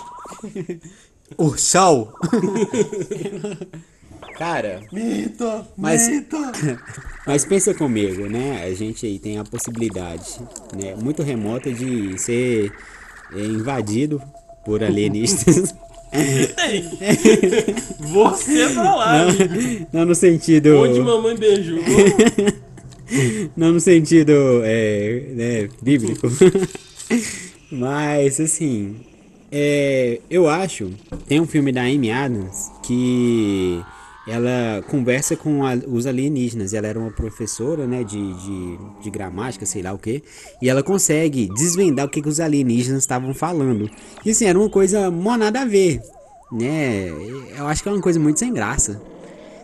Ursal! 1.39 2.13
Cara, 4.39 4.81
Mito! 4.93 5.65
Mas- 5.77 6.09
mas 7.27 7.45
pensa 7.45 7.73
comigo, 7.75 8.27
né? 8.29 8.65
A 8.65 8.75
gente 8.75 9.07
aí 9.07 9.19
tem 9.19 9.39
a 9.39 9.45
possibilidade, 9.45 10.41
né? 10.77 10.95
Muito 11.01 11.23
remota 11.23 11.73
de 11.73 12.19
ser 12.19 12.73
é, 13.33 13.41
invadido 13.41 14.21
por 14.65 14.83
alienistas. 14.83 15.75
Você 18.01 18.69
pra 18.73 18.95
lá. 18.95 19.23
amigo. 19.23 19.87
Não 19.93 20.05
no 20.05 20.15
sentido. 20.15 20.77
Onde 20.79 21.01
mamãe 21.01 21.37
beijou. 21.37 21.79
Não 23.57 23.73
no 23.73 23.81
sentido 23.81 24.33
é, 24.65 25.27
né, 25.31 25.69
bíblico. 25.83 26.27
Mas 27.71 28.41
assim, 28.41 28.97
é, 29.53 30.21
eu 30.31 30.49
acho. 30.49 30.91
Tem 31.27 31.41
um 31.41 31.47
filme 31.47 31.71
da 31.73 31.83
Amy 31.83 32.11
Adams 32.11 32.71
que 32.83 33.81
ela 34.27 34.83
conversa 34.89 35.37
com 35.37 35.65
a- 35.65 35.75
os 35.87 36.07
alienígenas. 36.07 36.73
Ela 36.73 36.87
era 36.87 36.99
uma 36.99 37.11
professora 37.11 37.87
né, 37.87 38.03
de, 38.05 38.33
de, 38.35 38.79
de 39.03 39.11
gramática, 39.11 39.67
sei 39.67 39.83
lá 39.83 39.93
o 39.93 39.99
que. 39.99 40.23
E 40.63 40.69
ela 40.69 40.83
consegue 40.83 41.49
desvendar 41.55 42.07
o 42.07 42.09
que, 42.09 42.23
que 42.23 42.29
os 42.29 42.41
alienígenas 42.41 43.01
estavam 43.03 43.35
falando. 43.35 43.89
E 44.25 44.31
assim, 44.31 44.47
era 44.47 44.59
uma 44.59 44.71
coisa 44.71 45.11
mó 45.11 45.37
nada 45.37 45.61
a 45.61 45.65
ver. 45.65 46.01
Né? 46.53 47.09
Eu 47.59 47.67
acho 47.67 47.83
que 47.83 47.89
é 47.89 47.93
uma 47.93 48.01
coisa 48.01 48.19
muito 48.21 48.39
sem 48.39 48.53
graça. 48.53 49.01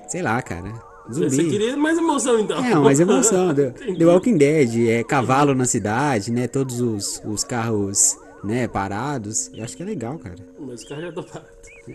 Sei 0.08 0.22
lá, 0.22 0.40
cara. 0.42 0.72
Zumbi. 1.12 1.30
Você 1.30 1.44
queria 1.44 1.76
mais 1.76 1.98
emoção 1.98 2.38
então. 2.38 2.64
É, 2.64 2.74
mas 2.74 3.00
emoção. 3.00 3.52
The. 3.54 3.70
The 3.98 4.04
Walking 4.06 4.36
Dead, 4.36 4.88
é 4.88 5.02
cavalo 5.02 5.54
na 5.54 5.64
cidade, 5.64 6.30
né? 6.30 6.46
Todos 6.46 6.80
os, 6.80 7.20
os 7.24 7.42
carros, 7.44 8.16
né, 8.44 8.68
parados. 8.68 9.50
Eu 9.54 9.64
acho 9.64 9.76
que 9.76 9.82
é 9.82 9.86
legal, 9.86 10.18
cara. 10.18 10.36
Mas 10.58 10.82
o 10.82 10.88
cara 10.88 11.00
já 11.02 11.12
tá 11.12 11.22
parado. 11.22 11.46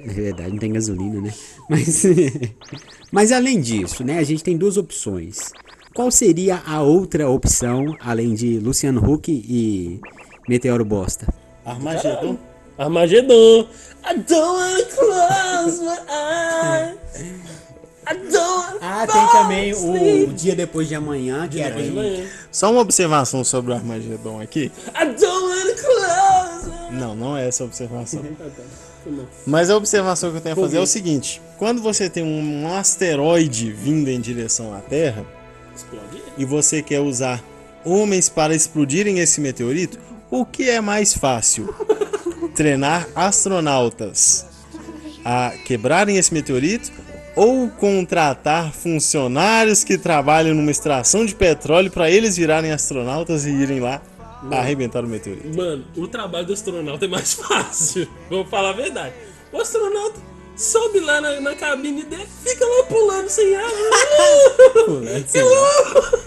É 0.04 0.08
verdade, 0.14 0.52
não 0.52 0.58
tem 0.58 0.74
gasolina, 0.74 1.22
né? 1.22 1.34
Mas, 1.70 2.04
mas 3.12 3.32
além 3.32 3.60
disso, 3.60 4.04
né, 4.04 4.20
a 4.20 4.24
gente 4.24 4.44
tem 4.44 4.56
duas 4.58 4.78
opções. 4.78 5.52
Qual 5.96 6.12
seria 6.12 6.62
a 6.66 6.82
outra 6.82 7.28
opção, 7.30 7.96
além 8.00 8.34
de 8.36 8.60
Luciano 8.60 9.02
Huck 9.02 9.32
e 9.32 10.00
Meteoro 10.48 10.84
Bosta? 10.86 11.28
Armagedon? 11.66 12.38
Armagedon. 12.78 13.68
I 14.04 14.18
don't 14.18 14.60
wanna 14.60 14.84
close 14.86 15.82
my 15.82 15.98
eyes. 16.12 16.98
I 18.08 18.14
don't 18.14 18.78
Ah, 18.82 19.08
tem 19.08 19.28
também 19.32 19.72
asleep. 19.72 20.30
o 20.30 20.34
Dia 20.34 20.56
Depois 20.56 20.88
de 20.88 20.94
Amanhã, 20.94 21.48
que 21.48 21.60
é 21.62 21.72
de 21.72 21.82
bem... 21.82 21.92
manhã. 21.92 22.28
Só 22.52 22.72
uma 22.72 22.82
observação 22.82 23.44
sobre 23.44 23.72
o 23.72 23.76
Armagedon 23.76 24.40
aqui. 24.42 24.72
I 24.90 25.06
don't 25.06 25.26
wanna 25.26 25.74
close 25.74 26.70
my 26.92 27.00
Não, 27.00 27.16
não 27.16 27.36
é 27.36 27.48
essa 27.48 27.64
observação. 27.64 28.22
Mas 29.46 29.70
a 29.70 29.78
observação 29.78 30.32
que 30.32 30.38
eu 30.38 30.42
tenho 30.42 30.54
a 30.54 30.62
fazer 30.62 30.78
é 30.78 30.82
o 30.82 30.88
seguinte: 30.88 31.42
quando 31.58 31.82
você 31.82 32.10
tem 32.10 32.24
um 32.24 32.74
asteroide 32.74 33.72
vindo 33.72 34.10
em 34.10 34.20
direção 34.20 34.74
à 34.74 34.80
Terra 34.80 35.26
Explode. 35.76 36.24
e 36.38 36.46
você 36.46 36.82
quer 36.82 37.00
usar 37.00 37.44
homens 37.84 38.30
para 38.30 38.56
explodirem 38.56 39.20
esse 39.20 39.40
meteorito, 39.40 40.00
o 40.32 40.46
que 40.46 40.70
é 40.70 40.82
mais 40.82 41.14
fácil? 41.14 41.74
Treinar 42.56 43.08
astronautas 43.16 44.46
a 45.24 45.52
quebrarem 45.66 46.18
esse 46.18 46.34
meteorito 46.34 46.92
ou 47.36 47.70
contratar 47.70 48.72
funcionários 48.72 49.84
que 49.84 49.98
trabalham 49.98 50.56
numa 50.56 50.72
extração 50.72 51.26
de 51.26 51.36
petróleo 51.36 51.92
para 51.92 52.10
eles 52.10 52.38
virarem 52.38 52.72
astronautas 52.72 53.46
e 53.46 53.50
irem 53.50 53.80
lá 53.80 54.02
arrebentar 54.52 55.04
o 55.04 55.08
meteorito? 55.08 55.56
Mano, 55.56 55.86
o 55.96 56.08
trabalho 56.08 56.46
do 56.46 56.54
astronauta 56.54 57.06
é 57.06 57.08
mais 57.08 57.34
fácil. 57.36 58.08
Vou 58.30 58.46
falar 58.46 58.70
a 58.70 58.74
verdade. 58.74 59.14
O 59.52 59.60
astronauta 59.60 60.20
sobe 60.56 61.00
lá 61.02 61.20
na, 61.20 61.42
na 61.42 61.56
cabine 61.56 62.04
dele, 62.04 62.28
fica 62.44 62.66
lá 62.66 62.84
pulando 62.86 63.30
sem 63.30 63.56
ar. 63.56 63.66
Que 65.32 65.42
louco! 65.42 66.18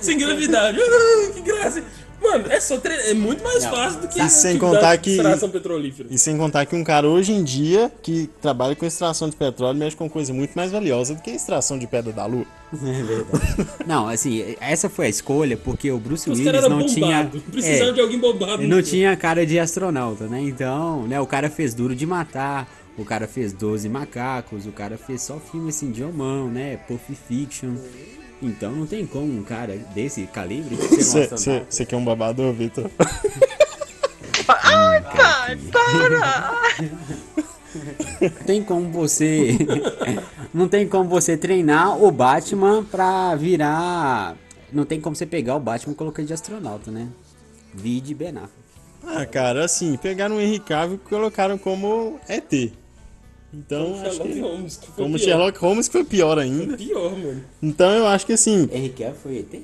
sem 0.00 0.18
gravidade. 0.18 0.78
Que 1.34 1.40
graça. 1.42 1.82
Mano, 2.20 2.46
é 2.50 2.60
só 2.60 2.76
tre... 2.78 2.92
É 2.94 3.14
muito 3.14 3.42
mais 3.44 3.64
fácil 3.64 4.00
do 4.00 4.08
que. 4.08 4.20
E 4.20 4.28
sem 4.28 4.54
que 4.54 4.58
contar 4.60 4.96
que- 4.98 5.10
extração 5.10 5.48
petrolífera. 5.50 6.08
E 6.10 6.18
sem 6.18 6.36
contar 6.36 6.66
que 6.66 6.74
um 6.74 6.82
cara 6.84 7.08
hoje 7.08 7.32
em 7.32 7.42
dia 7.44 7.90
que 8.02 8.28
trabalha 8.42 8.74
com 8.74 8.84
extração 8.84 9.28
de 9.30 9.36
petróleo 9.36 9.78
mexe 9.78 9.96
com 9.96 10.08
coisa 10.10 10.32
muito 10.32 10.54
mais 10.54 10.70
valiosa 10.72 11.14
do 11.14 11.22
que 11.22 11.30
a 11.30 11.34
extração 11.34 11.78
de 11.78 11.86
pedra 11.86 12.12
da 12.12 12.26
lua. 12.26 12.44
É 12.74 13.02
verdade. 13.02 13.66
Não, 13.86 14.08
assim, 14.08 14.54
essa 14.60 14.90
foi 14.90 15.06
a 15.06 15.08
escolha 15.08 15.56
porque 15.56 15.90
o 15.90 15.98
Bruce 15.98 16.28
Os 16.30 16.38
Willis 16.38 16.68
não 16.68 16.84
tinha... 16.84 17.22
bombados. 17.22 17.42
Precisavam 17.50 17.88
é, 17.88 17.92
de 17.92 18.00
alguém 18.00 18.18
bombado. 18.18 18.62
Ele 18.62 18.68
não 18.68 18.82
tinha 18.82 19.16
cara 19.16 19.46
de 19.46 19.58
astronauta, 19.58 20.26
né? 20.26 20.40
Então, 20.42 21.06
né, 21.06 21.18
o 21.18 21.26
cara 21.26 21.48
fez 21.48 21.72
Duro 21.72 21.94
de 21.94 22.04
Matar, 22.04 22.68
o 22.98 23.04
cara 23.06 23.26
fez 23.26 23.52
12 23.54 23.88
Macacos, 23.88 24.66
o 24.66 24.72
cara 24.72 24.98
fez 24.98 25.22
só 25.22 25.38
filme 25.38 25.70
assim 25.70 25.90
de 25.90 26.04
homão, 26.04 26.48
né? 26.48 26.76
Pulp 26.86 27.00
Fiction. 27.26 27.70
Então 28.40 28.72
não 28.72 28.86
tem 28.86 29.04
como 29.06 29.32
um 29.36 29.42
cara 29.42 29.76
desse 29.94 30.26
calibre 30.26 30.76
ser 30.76 31.18
um 31.18 31.22
astronauta. 31.22 31.66
Você 31.68 31.84
quer 31.84 31.96
um 31.96 32.04
babador, 32.04 32.52
Vitor? 32.52 32.90
Não 38.20 38.30
tem 38.46 38.62
como 38.62 38.90
você. 38.90 39.58
não 40.54 40.68
tem 40.68 40.88
como 40.88 41.08
você 41.08 41.36
treinar 41.36 42.02
o 42.02 42.10
Batman 42.10 42.84
pra 42.84 43.34
virar. 43.34 44.36
Não 44.72 44.84
tem 44.84 45.00
como 45.00 45.16
você 45.16 45.26
pegar 45.26 45.56
o 45.56 45.60
Batman 45.60 45.92
e 45.92 45.96
colocar 45.96 46.22
de 46.22 46.32
astronauta, 46.32 46.90
né? 46.90 47.08
Vide 47.74 48.14
Ben 48.14 48.30
Affleck. 48.30 48.68
Ah, 49.04 49.24
cara, 49.26 49.64
assim, 49.64 49.96
pegaram 49.96 50.36
o 50.36 50.40
Henry 50.40 50.58
Cavill 50.58 50.96
e 50.96 51.08
colocaram 51.08 51.56
como 51.56 52.18
ET. 52.28 52.72
Então, 53.52 53.86
Como 53.92 54.06
acho 54.06 54.10
Sherlock 54.16 54.32
que... 54.32 54.40
Holmes, 54.40 54.76
que 54.76 54.86
foi 54.86 54.94
Como 55.04 55.16
pior. 55.16 55.24
Sherlock 55.24 55.58
Holmes, 55.58 55.88
que 55.88 55.92
foi 55.92 56.04
pior 56.04 56.38
ainda. 56.38 56.76
Pior, 56.76 57.16
mano. 57.16 57.44
Então, 57.62 57.90
eu 57.92 58.06
acho 58.06 58.26
que 58.26 58.32
assim, 58.34 58.66
Cavill 58.66 59.14
foi 59.14 59.38
ET? 59.38 59.62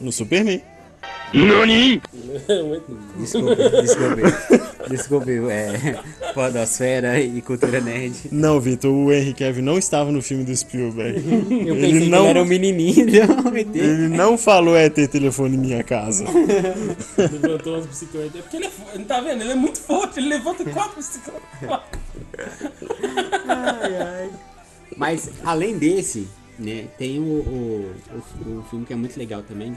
no 0.00 0.12
Superman. 0.12 0.60
NANI 1.34 2.00
Desculpa, 3.18 3.56
desculpa. 3.82 4.88
Desculpa, 4.88 5.30
é. 5.52 5.98
Podosfera 6.32 7.20
e 7.20 7.42
cultura 7.42 7.80
nerd. 7.80 8.14
Não, 8.32 8.58
Vitor, 8.60 8.90
o 8.90 9.12
Henry 9.12 9.34
Cavill 9.34 9.62
não 9.62 9.76
estava 9.78 10.10
no 10.10 10.22
filme 10.22 10.44
do 10.44 10.56
Spielberg. 10.56 11.18
Eu 11.66 11.74
Ele 11.74 11.80
pensei 11.80 12.00
que 12.02 12.08
não- 12.08 12.20
ele 12.20 12.28
era 12.28 12.42
um 12.42 12.46
menininho, 12.46 13.06
não. 13.26 13.56
Ele 13.56 14.08
não 14.08 14.38
falou 14.38 14.76
ET 14.76 14.94
telefone 15.08 15.56
em 15.56 15.58
minha 15.58 15.82
casa. 15.82 16.24
Levantou 17.42 17.74
umas 17.74 17.86
bicicletas. 17.86 18.36
É 18.36 18.42
porque 18.42 18.56
ele 18.56 18.66
é 18.66 18.70
fo- 18.70 18.86
Ele 18.94 19.04
tá 19.04 19.20
vendo? 19.20 19.42
Ele 19.42 19.52
é 19.52 19.56
muito 19.56 19.78
forte. 19.80 20.20
Ele 20.20 20.28
levanta 20.28 20.64
quatro 20.64 20.96
bicicletas. 20.96 21.42
Mas 24.96 25.30
além 25.44 25.76
desse, 25.78 26.26
né, 26.58 26.86
tem 26.98 27.18
o, 27.18 27.22
o, 27.22 27.92
o, 28.46 28.58
o 28.60 28.62
filme 28.70 28.84
que 28.86 28.92
é 28.92 28.96
muito 28.96 29.16
legal 29.18 29.42
também, 29.42 29.76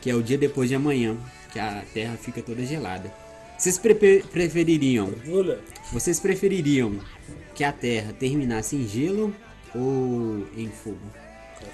que 0.00 0.10
é 0.10 0.14
o 0.14 0.22
Dia 0.22 0.38
Depois 0.38 0.68
de 0.68 0.74
Amanhã, 0.74 1.16
que 1.52 1.58
a 1.58 1.82
Terra 1.92 2.16
fica 2.20 2.42
toda 2.42 2.64
gelada. 2.64 3.12
Vocês 3.58 3.76
prepe- 3.78 4.24
prefeririam, 4.32 5.12
vocês 5.92 6.18
prefeririam 6.18 6.94
que 7.54 7.62
a 7.62 7.72
Terra 7.72 8.14
terminasse 8.18 8.74
em 8.76 8.88
gelo 8.88 9.34
ou 9.74 10.46
em 10.56 10.68
fogo? 10.68 10.98
Tá. 11.60 11.66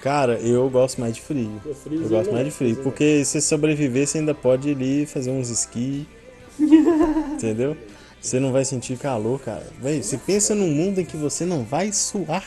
Cara, 0.00 0.34
eu 0.34 0.68
gosto 0.70 1.00
mais 1.00 1.14
de 1.14 1.20
frio. 1.22 1.60
É 1.64 1.68
Eu 1.68 2.08
gosto 2.08 2.30
mais 2.30 2.30
né? 2.32 2.44
de 2.44 2.50
frio. 2.50 2.52
Friozinho. 2.52 2.82
Porque 2.84 3.24
se 3.24 3.40
sobreviver, 3.40 4.06
você 4.06 4.18
ainda 4.18 4.34
pode 4.34 4.68
ir 4.68 4.76
ali 4.76 5.06
fazer 5.06 5.30
uns 5.30 5.48
esqui. 5.48 6.06
entendeu? 6.58 7.76
Você 8.20 8.38
não 8.38 8.52
vai 8.52 8.64
sentir 8.64 8.96
calor, 8.98 9.40
cara. 9.40 9.66
Véi, 9.80 10.02
você 10.02 10.16
pensa 10.16 10.54
num 10.54 10.68
mundo 10.70 11.00
em 11.00 11.04
que 11.04 11.16
você 11.16 11.44
não 11.44 11.64
vai 11.64 11.92
suar. 11.92 12.44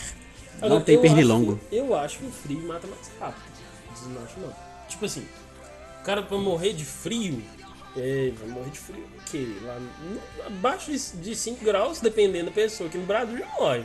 Não 0.61 0.81
tem 0.81 0.99
pernilongo. 0.99 1.59
acho 1.67 1.75
Eu 1.75 1.95
acho 1.95 2.19
que 2.19 2.25
o 2.25 2.31
frio 2.31 2.61
mata 2.67 2.87
mais 2.87 3.11
rápido. 3.19 3.43
Vocês 3.93 4.11
não 4.11 4.23
acham, 4.23 4.41
não? 4.41 4.66
Tipo 4.87 5.05
assim, 5.05 5.25
o 6.01 6.03
cara 6.03 6.21
pra 6.23 6.37
morrer 6.37 6.73
de 6.73 6.85
frio, 6.85 7.41
é, 7.95 8.31
vai 8.39 8.47
morrer 8.49 8.69
de 8.71 8.79
frio 8.79 9.03
o 9.03 9.23
quê? 9.29 9.47
Lá, 9.63 9.77
no- 9.79 10.45
abaixo 10.45 10.91
de- 10.91 11.17
de 11.21 11.35
5 11.35 11.63
graus, 11.65 11.99
dependendo 11.99 12.45
da 12.45 12.51
pessoa. 12.51 12.87
Aqui 12.89 12.97
no 12.97 13.05
Brasil 13.05 13.37
já 13.37 13.47
morre. 13.59 13.83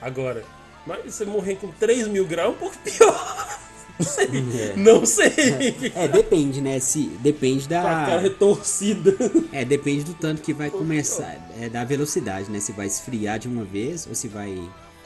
Agora, 0.00 0.44
mas 0.86 1.14
você 1.14 1.24
morrer 1.24 1.56
com 1.56 1.68
3 1.72 2.08
mil 2.08 2.26
graus 2.26 2.52
é 2.52 2.56
um 2.56 2.58
pouco 2.58 2.76
pior. 2.78 3.58
Não 3.98 4.06
sei. 4.06 4.28
Não 4.76 5.06
sei. 5.06 5.92
É, 5.94 6.08
depende, 6.08 6.60
né? 6.60 6.80
Se, 6.80 7.04
depende 7.20 7.68
Com 7.68 7.74
a 7.74 7.82
cara 7.82 8.06
da. 8.16 8.18
retorcida. 8.18 9.14
É, 9.52 9.64
depende 9.64 10.02
do 10.04 10.14
tanto 10.14 10.42
que 10.42 10.52
vai 10.52 10.70
começar. 10.70 11.36
É 11.60 11.68
da 11.68 11.84
velocidade, 11.84 12.50
né? 12.50 12.58
Se 12.58 12.72
vai 12.72 12.86
esfriar 12.86 13.38
de 13.38 13.46
uma 13.46 13.64
vez 13.64 14.06
ou 14.08 14.14
se 14.14 14.26
vai 14.26 14.58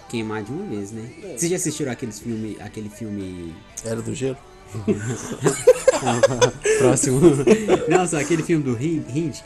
queimar 0.08 0.42
de 0.44 0.50
uma 0.52 0.64
vez, 0.64 0.92
né? 0.92 1.10
Vocês 1.36 1.50
já 1.50 1.56
assistiram 1.56 1.92
aqueles 1.92 2.20
filme, 2.20 2.56
aquele 2.60 2.88
filme 2.88 3.54
Era 3.84 4.00
do 4.00 4.14
gelo? 4.14 4.38
próximo? 6.78 7.20
Não, 7.88 8.06
só 8.06 8.18
aquele 8.20 8.42
filme 8.42 8.62
do 8.64 8.72
Hin- 8.82 9.04
Hindick. 9.14 9.44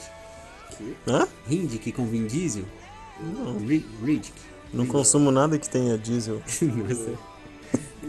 Hã? 1.07 1.27
Hindick 1.49 1.93
com 1.93 2.07
Vin 2.07 2.27
Diesel? 2.27 2.65
Não. 3.21 3.59
Riddick. 3.59 4.33
Não 4.73 4.87
consumo 4.87 5.31
nada 5.31 5.59
que 5.59 5.69
tenha 5.69 5.99
diesel. 5.99 6.41
Nossa. 6.63 7.11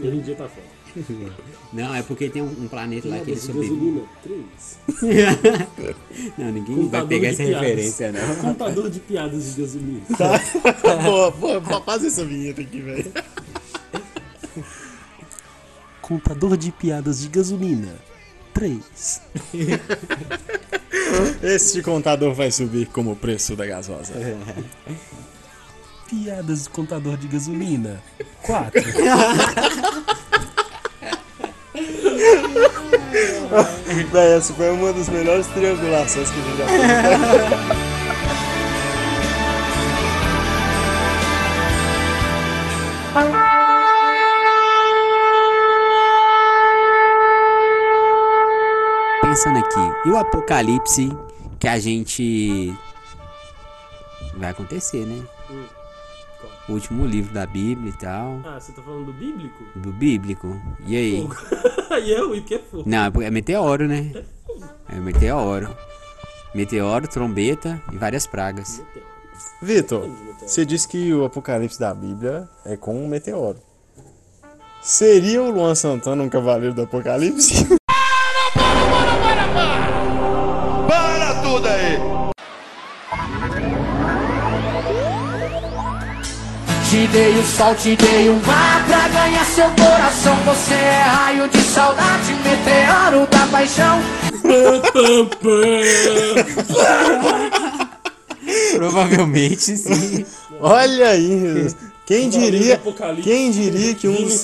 Hoje 0.00 0.16
em 0.16 0.20
dia 0.20 0.34
tá 0.36 0.48
foda. 0.48 0.72
Não, 1.72 1.94
é 1.94 2.02
porque 2.02 2.28
tem 2.28 2.42
um, 2.42 2.46
um 2.46 2.68
planeta 2.68 3.08
lá 3.08 3.18
que 3.20 3.30
ele 3.30 3.40
Piadas 3.40 3.40
de 3.40 3.46
sobrevive. 3.46 3.80
gasolina, 3.80 4.02
três. 4.22 4.78
Não, 6.38 6.52
ninguém 6.52 6.74
vai 6.76 6.84
Contador 6.84 7.08
pegar 7.08 7.28
de 7.28 7.34
essa 7.34 7.44
piadas. 7.44 7.62
referência, 7.68 8.12
não. 8.12 8.36
Contador 8.36 8.90
de 8.90 9.00
piadas 9.00 9.54
de 9.54 9.60
gasolina. 9.62 10.00
boa, 11.02 11.30
boa, 11.30 11.60
boa, 11.60 11.80
faz 11.82 12.04
essa 12.04 12.24
vinheta 12.26 12.60
aqui, 12.60 12.80
velho. 12.80 13.10
Contador 16.12 16.58
de 16.58 16.70
piadas 16.70 17.20
de 17.22 17.28
gasolina. 17.28 17.88
3. 18.52 19.22
Este 21.42 21.80
contador 21.82 22.34
vai 22.34 22.50
subir 22.50 22.86
como 22.88 23.12
o 23.12 23.16
preço 23.16 23.56
da 23.56 23.64
gasosa. 23.64 24.12
Piadas 26.06 26.64
do 26.64 26.70
contador 26.70 27.16
de 27.16 27.28
gasolina. 27.28 28.02
4. 28.42 28.82
Véi, 34.12 34.36
essa 34.36 34.52
foi 34.52 34.70
uma 34.70 34.92
das 34.92 35.08
melhores 35.08 35.46
triangulações 35.46 36.28
que 36.30 36.38
a 36.38 36.42
gente 36.42 36.58
já 36.58 36.66
fez. 36.66 36.82
Pensando 49.32 49.60
aqui, 49.60 49.80
e 50.04 50.10
o 50.10 50.18
apocalipse 50.18 51.08
que 51.58 51.66
a 51.66 51.78
gente 51.78 52.70
vai 54.36 54.50
acontecer, 54.50 55.06
né? 55.06 55.24
O 56.68 56.72
último 56.72 57.06
livro 57.06 57.32
da 57.32 57.46
Bíblia 57.46 57.88
e 57.88 57.96
tal, 57.96 58.42
Ah, 58.44 58.60
você 58.60 58.72
tá 58.72 58.82
falando 58.82 59.06
do 59.06 59.12
bíblico? 59.14 59.64
do 59.74 59.90
bíblico. 59.90 60.60
E 60.86 60.96
aí? 60.96 61.28
e 62.04 62.10
eu, 62.10 62.34
e 62.34 62.40
o 62.40 62.44
que 62.44 62.58
for? 62.58 62.86
Não, 62.86 63.10
é 63.22 63.30
meteoro, 63.30 63.88
né? 63.88 64.12
É 64.86 64.96
meteoro. 64.96 65.74
Meteoro, 66.54 67.08
trombeta 67.08 67.82
e 67.90 67.96
várias 67.96 68.26
pragas. 68.26 68.82
Vitor, 69.62 70.10
você 70.42 70.66
disse 70.66 70.86
que 70.86 71.10
o 71.14 71.24
apocalipse 71.24 71.80
da 71.80 71.94
Bíblia 71.94 72.46
é 72.66 72.76
com 72.76 73.02
um 73.02 73.08
meteoro. 73.08 73.56
Seria 74.82 75.42
o 75.42 75.50
Luan 75.50 75.74
Santana 75.74 76.22
um 76.22 76.28
cavaleiro 76.28 76.74
do 76.74 76.82
apocalipse? 76.82 77.66
dei 87.12 87.38
o 87.38 87.44
sol, 87.44 87.74
te 87.74 87.94
dei 87.94 88.30
o 88.30 88.36
mar 88.46 88.86
pra 88.86 89.06
ganhar 89.08 89.44
seu 89.44 89.68
coração. 89.70 90.34
Você 90.46 90.74
é 90.74 91.02
raio 91.02 91.46
de 91.48 91.58
saudade, 91.58 92.32
meteoro 92.42 93.26
da 93.30 93.46
paixão. 93.48 94.00
Provavelmente 98.74 99.76
sim. 99.76 100.24
Olha 100.58 101.10
aí, 101.10 101.68
quem 102.06 102.28
diria, 102.28 102.80
quem 103.22 103.50
diria 103.50 103.94
que 103.94 104.08
um 104.08 104.22
dos, 104.22 104.42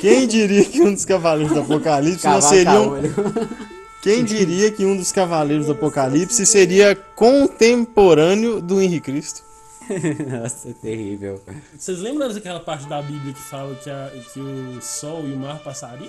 quem 0.00 0.26
diria 0.26 0.64
que 0.64 0.80
um 0.80 0.94
dos 0.94 1.04
cavaleiros 1.04 1.52
do 1.52 1.60
apocalipse 1.60 2.26
não 2.26 2.40
seria 2.40 2.80
um, 2.80 2.90
caolho. 2.90 3.14
quem 4.02 4.24
diria 4.24 4.70
que 4.70 4.84
um 4.84 4.96
dos 4.96 5.12
cavaleiros 5.12 5.66
do 5.66 5.72
apocalipse 5.72 6.46
seria 6.46 6.96
contemporâneo 7.14 8.60
do 8.60 8.80
Henrique 8.80 9.12
Cristo? 9.12 9.49
Nossa, 10.40 10.72
terrível. 10.80 11.42
Vocês 11.78 11.98
lembram 12.00 12.32
daquela 12.32 12.60
parte 12.60 12.88
da 12.88 13.02
Bíblia 13.02 13.32
que 13.34 13.40
fala 13.42 13.74
que, 13.74 13.90
a- 13.90 14.10
que 14.32 14.40
o 14.40 14.80
sol 14.80 15.26
e 15.26 15.32
o 15.32 15.36
mar 15.36 15.58
passariam? 15.60 16.08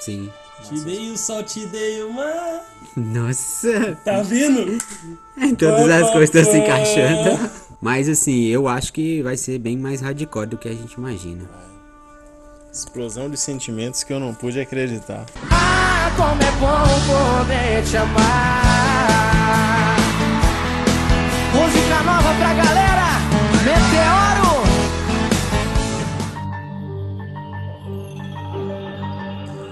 Sim. 0.00 0.30
Te 0.62 0.80
dei 0.80 1.12
o 1.12 1.16
sol, 1.16 1.42
te 1.44 1.64
dei 1.66 2.02
o 2.02 2.12
mar. 2.12 2.64
Nossa, 2.96 3.96
Tá 4.04 4.22
vendo? 4.22 4.76
todas 5.56 5.88
as 5.90 6.10
coisas 6.10 6.34
estão 6.34 6.44
se 6.52 6.58
encaixando. 6.58 7.38
Mas 7.80 8.08
assim, 8.08 8.46
eu 8.46 8.66
acho 8.66 8.92
que 8.92 9.22
vai 9.22 9.36
ser 9.36 9.56
bem 9.58 9.76
mais 9.76 10.00
hardcore 10.00 10.48
do 10.48 10.58
que 10.58 10.68
a 10.68 10.72
gente 10.74 10.94
imagina. 10.94 11.48
Explosão 12.72 13.30
de 13.30 13.36
sentimentos 13.36 14.02
que 14.04 14.12
eu 14.12 14.18
não 14.20 14.34
pude 14.34 14.60
acreditar. 14.60 15.24
Ah, 15.50 16.10
como 16.16 16.42
é 16.42 16.50
bom 16.58 16.86
poder 17.06 17.84
te 17.84 17.96
amar. 17.96 19.97
Música 21.54 22.02
nova 22.02 22.34
pra 22.38 22.54
galera, 22.54 23.06
Meteoro. 23.64 24.58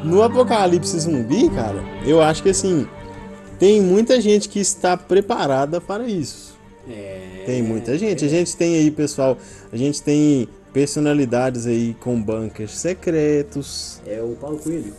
No 0.04 0.22
apocalipse 0.22 0.98
zumbi, 0.98 1.48
cara, 1.50 1.84
eu 2.04 2.22
acho 2.22 2.42
que 2.42 2.50
assim, 2.50 2.88
tem 3.58 3.80
muita 3.80 4.20
gente 4.20 4.48
que 4.48 4.60
está 4.60 4.96
preparada 4.96 5.80
para 5.80 6.06
isso. 6.06 6.56
Tem 7.46 7.62
muita 7.62 7.96
gente. 7.96 8.24
A 8.24 8.28
gente 8.28 8.56
tem 8.56 8.74
aí, 8.74 8.90
pessoal, 8.90 9.38
a 9.72 9.76
gente 9.76 10.02
tem 10.02 10.48
personalidades 10.72 11.66
aí 11.66 11.96
com 12.00 12.20
bunkers 12.20 12.72
secretos. 12.72 14.00
É 14.06 14.20
o 14.20 14.36
Paulo 14.40 14.58
Coelho. 14.58 14.92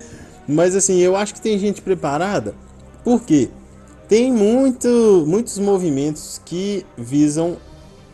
Mas 0.48 0.76
assim, 0.76 1.00
eu 1.00 1.16
acho 1.16 1.34
que 1.34 1.42
tem 1.42 1.60
gente 1.60 1.82
preparada. 1.82 2.56
Por 3.04 3.22
quê? 3.22 3.50
Tem 4.08 4.32
muito, 4.32 5.26
muitos 5.28 5.58
movimentos 5.60 6.42
que 6.46 6.86
visam 6.98 7.58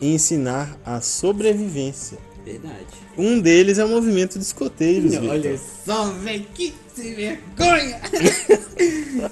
ensinar 0.00 0.76
a 0.84 1.00
sobrevivência. 1.00 2.18
Verdade. 2.44 2.86
Um 3.16 3.40
deles 3.40 3.78
é 3.78 3.84
o 3.84 3.88
movimento 3.88 4.38
de 4.38 4.44
escoteiros. 4.44 5.14
Olha 5.16 5.58
só, 5.86 6.10
velho, 6.10 6.44
que 6.52 6.74
sem 6.94 7.14
vergonha! 7.14 8.00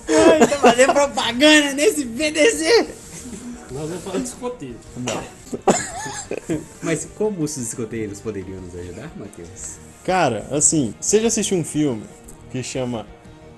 Ai, 0.08 0.38
tá 0.48 0.58
fazendo 0.58 0.92
propaganda 0.94 1.74
nesse 1.74 2.06
PDC! 2.06 2.86
Nós 3.70 3.88
vamos 3.88 4.04
falar 4.04 4.18
de 4.18 4.28
escoteiro. 4.28 4.76
Mas 6.82 7.08
como 7.16 7.42
os 7.42 7.56
escoteiros 7.56 8.20
poderiam 8.20 8.60
nos 8.60 8.74
ajudar, 8.74 9.10
Matheus? 9.16 9.76
Cara, 10.04 10.46
assim, 10.50 10.94
você 11.00 11.20
já 11.20 11.28
assistiu 11.28 11.58
um 11.58 11.64
filme 11.64 12.02
que 12.50 12.62
chama 12.62 13.06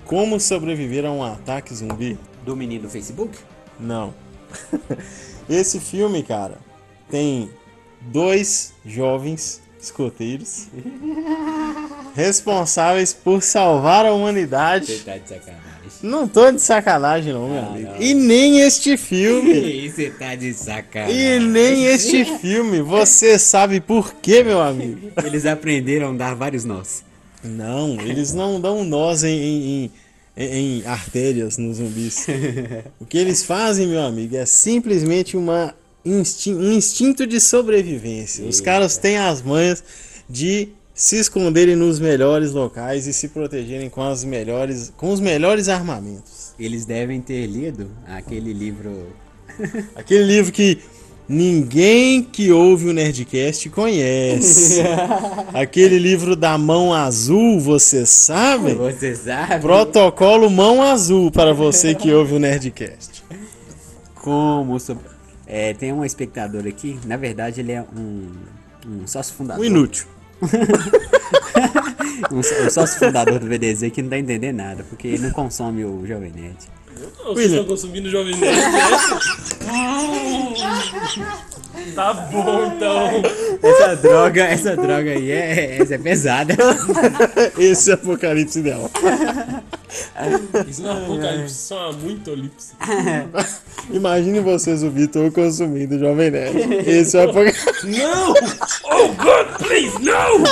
Como 0.05 0.39
Sobreviver 0.39 1.05
a 1.05 1.11
um 1.11 1.23
Ataque 1.23 1.75
Zumbi? 1.75 2.19
Do 2.45 2.55
menino 2.57 2.89
Facebook? 2.89 3.37
Não. 3.81 4.15
Esse 5.49 5.81
filme, 5.81 6.23
cara, 6.23 6.59
tem 7.11 7.51
dois 8.01 8.73
jovens 8.85 9.61
escoteiros 9.81 10.69
responsáveis 12.15 13.13
por 13.13 13.43
salvar 13.43 14.07
a 14.07 14.13
humanidade. 14.13 14.99
tá 15.05 15.17
de 15.19 15.29
sacanagem. 15.29 15.65
Não 16.03 16.27
tô 16.29 16.51
de 16.51 16.61
sacanagem, 16.61 17.33
não, 17.33 17.49
meu 17.49 17.63
Ah, 17.63 17.67
amigo. 17.69 17.91
não. 17.93 18.01
E 18.03 18.15
nem 18.15 18.61
este 18.61 18.97
filme. 18.97 19.89
Você 19.91 20.11
tá 20.11 20.35
de 20.35 20.53
sacanagem. 20.55 21.17
E 21.37 21.39
nem 21.41 21.87
este 21.87 22.25
filme. 22.39 22.81
Você 22.83 23.39
sabe 23.39 23.81
por 23.81 24.15
quê, 24.15 24.43
meu 24.43 24.61
amigo? 24.61 25.11
Eles 25.25 25.47
aprenderam 25.47 26.11
a 26.11 26.13
dar 26.17 26.35
vários 26.35 26.65
nós. 26.65 27.05
Não, 27.43 28.01
eles 28.01 28.33
não 28.33 28.59
dão 28.61 28.85
nós 28.85 29.23
em, 29.23 29.29
em, 29.39 29.85
em- 29.85 29.91
em 30.37 30.85
artérias 30.85 31.57
nos 31.59 31.77
zumbis. 31.77 32.27
O 33.01 33.07
que 33.07 33.19
eles 33.19 33.43
fazem, 33.45 33.87
meu 33.87 34.03
amigo, 34.03 34.37
é 34.37 34.45
simplesmente 34.47 35.37
uma 35.37 35.75
instin- 36.05 36.55
um 36.55 36.73
instinto 36.73 37.27
de 37.27 37.41
sobrevivência. 37.41 38.45
Os 38.45 38.61
caras 38.61 38.97
têm 38.97 39.17
as 39.19 39.43
manhas 39.43 39.83
de 40.29 40.69
se 40.95 41.17
esconderem 41.19 41.75
nos 41.77 41.99
melhores 41.99 42.53
locais 42.53 43.07
e 43.07 43.13
se 43.13 43.29
protegerem 43.29 43.91
com, 43.91 44.03
as 44.03 44.23
melhores, 44.25 44.93
com 44.97 45.13
os 45.13 45.21
melhores 45.21 45.69
armamentos. 45.69 46.55
Eles 46.59 46.85
devem 46.85 47.21
ter 47.21 47.47
lido 47.47 47.91
aquele 48.07 48.53
livro. 48.53 49.09
Aquele 49.95 50.25
livro 50.25 50.53
que 50.53 50.79
ninguém 51.29 52.23
que 52.23 52.53
ouve 52.53 52.89
o 52.89 52.93
Nerdcast 52.93 53.71
conhece. 53.71 54.83
Aquele 55.53 55.99
livro 55.99 56.37
da 56.37 56.57
mão 56.59 56.93
azul, 56.93 57.61
você 57.61 58.05
sabe? 58.07 58.75
Você 58.75 59.15
sabe? 59.15 59.61
Protocolo 59.61 60.51
mão 60.51 60.83
azul 60.83 61.31
para 61.31 61.53
você 61.53 61.95
que 61.95 62.13
ouve 62.13 62.35
o 62.35 62.39
Nerdcast. 62.39 63.25
Como. 64.15 64.77
É, 65.47 65.75
tem 65.75 65.93
um 65.93 66.05
espectador 66.05 66.67
aqui, 66.67 66.99
na 67.05 67.17
verdade 67.17 67.61
ele 67.61 67.73
é 67.73 67.85
um, 67.95 68.31
um 68.87 69.07
sócio 69.07 69.35
fundador. 69.35 69.63
Um 69.63 69.67
inútil. 69.67 70.07
Um, 72.31 72.39
um 72.39 72.71
sócio 72.71 72.99
fundador 72.99 73.39
do 73.39 73.47
VDZ 73.47 73.91
que 73.93 74.01
não 74.01 74.09
tá 74.09 74.19
entendendo 74.19 74.57
nada, 74.57 74.85
porque 74.89 75.09
ele 75.09 75.25
não 75.25 75.31
consome 75.31 75.85
o 75.85 76.07
Jovem 76.07 76.33
Nerd. 76.33 76.57
Vocês 76.97 77.37
William. 77.37 77.45
estão 77.61 77.65
consumindo 77.65 78.11
Jovem 78.11 78.37
Nerd, 78.37 78.57
né? 78.57 78.81
Tá 81.95 82.13
bom, 82.15 82.73
então. 82.75 83.23
Essa 83.63 83.97
droga, 83.97 84.45
essa 84.45 84.77
droga 84.77 85.11
aí 85.11 85.31
é, 85.31 85.79
essa 85.81 85.95
é 85.95 85.99
pesada. 85.99 86.57
Esse 87.59 87.91
é 87.91 87.95
o 87.95 87.97
apocalipse 87.97 88.59
ideal. 88.61 88.91
Isso 90.69 90.83
não 90.83 90.91
é 90.97 91.05
apocalipse, 91.05 91.55
isso 91.55 91.75
é 91.75 91.93
muito 91.93 92.31
olipse. 92.31 92.73
Imagine 93.93 94.41
vocês, 94.41 94.83
o 94.83 94.91
Vitor, 94.91 95.31
consumindo 95.31 95.97
o 95.97 95.99
Jovem 95.99 96.31
Nerd. 96.31 96.89
Esse 96.89 97.17
é 97.17 97.27
o 97.27 97.31
apocalipse, 97.31 97.87
Não! 97.87 98.35
Oh, 98.85 99.09
God, 99.09 99.47
please, 99.59 99.99
não! 100.01 100.43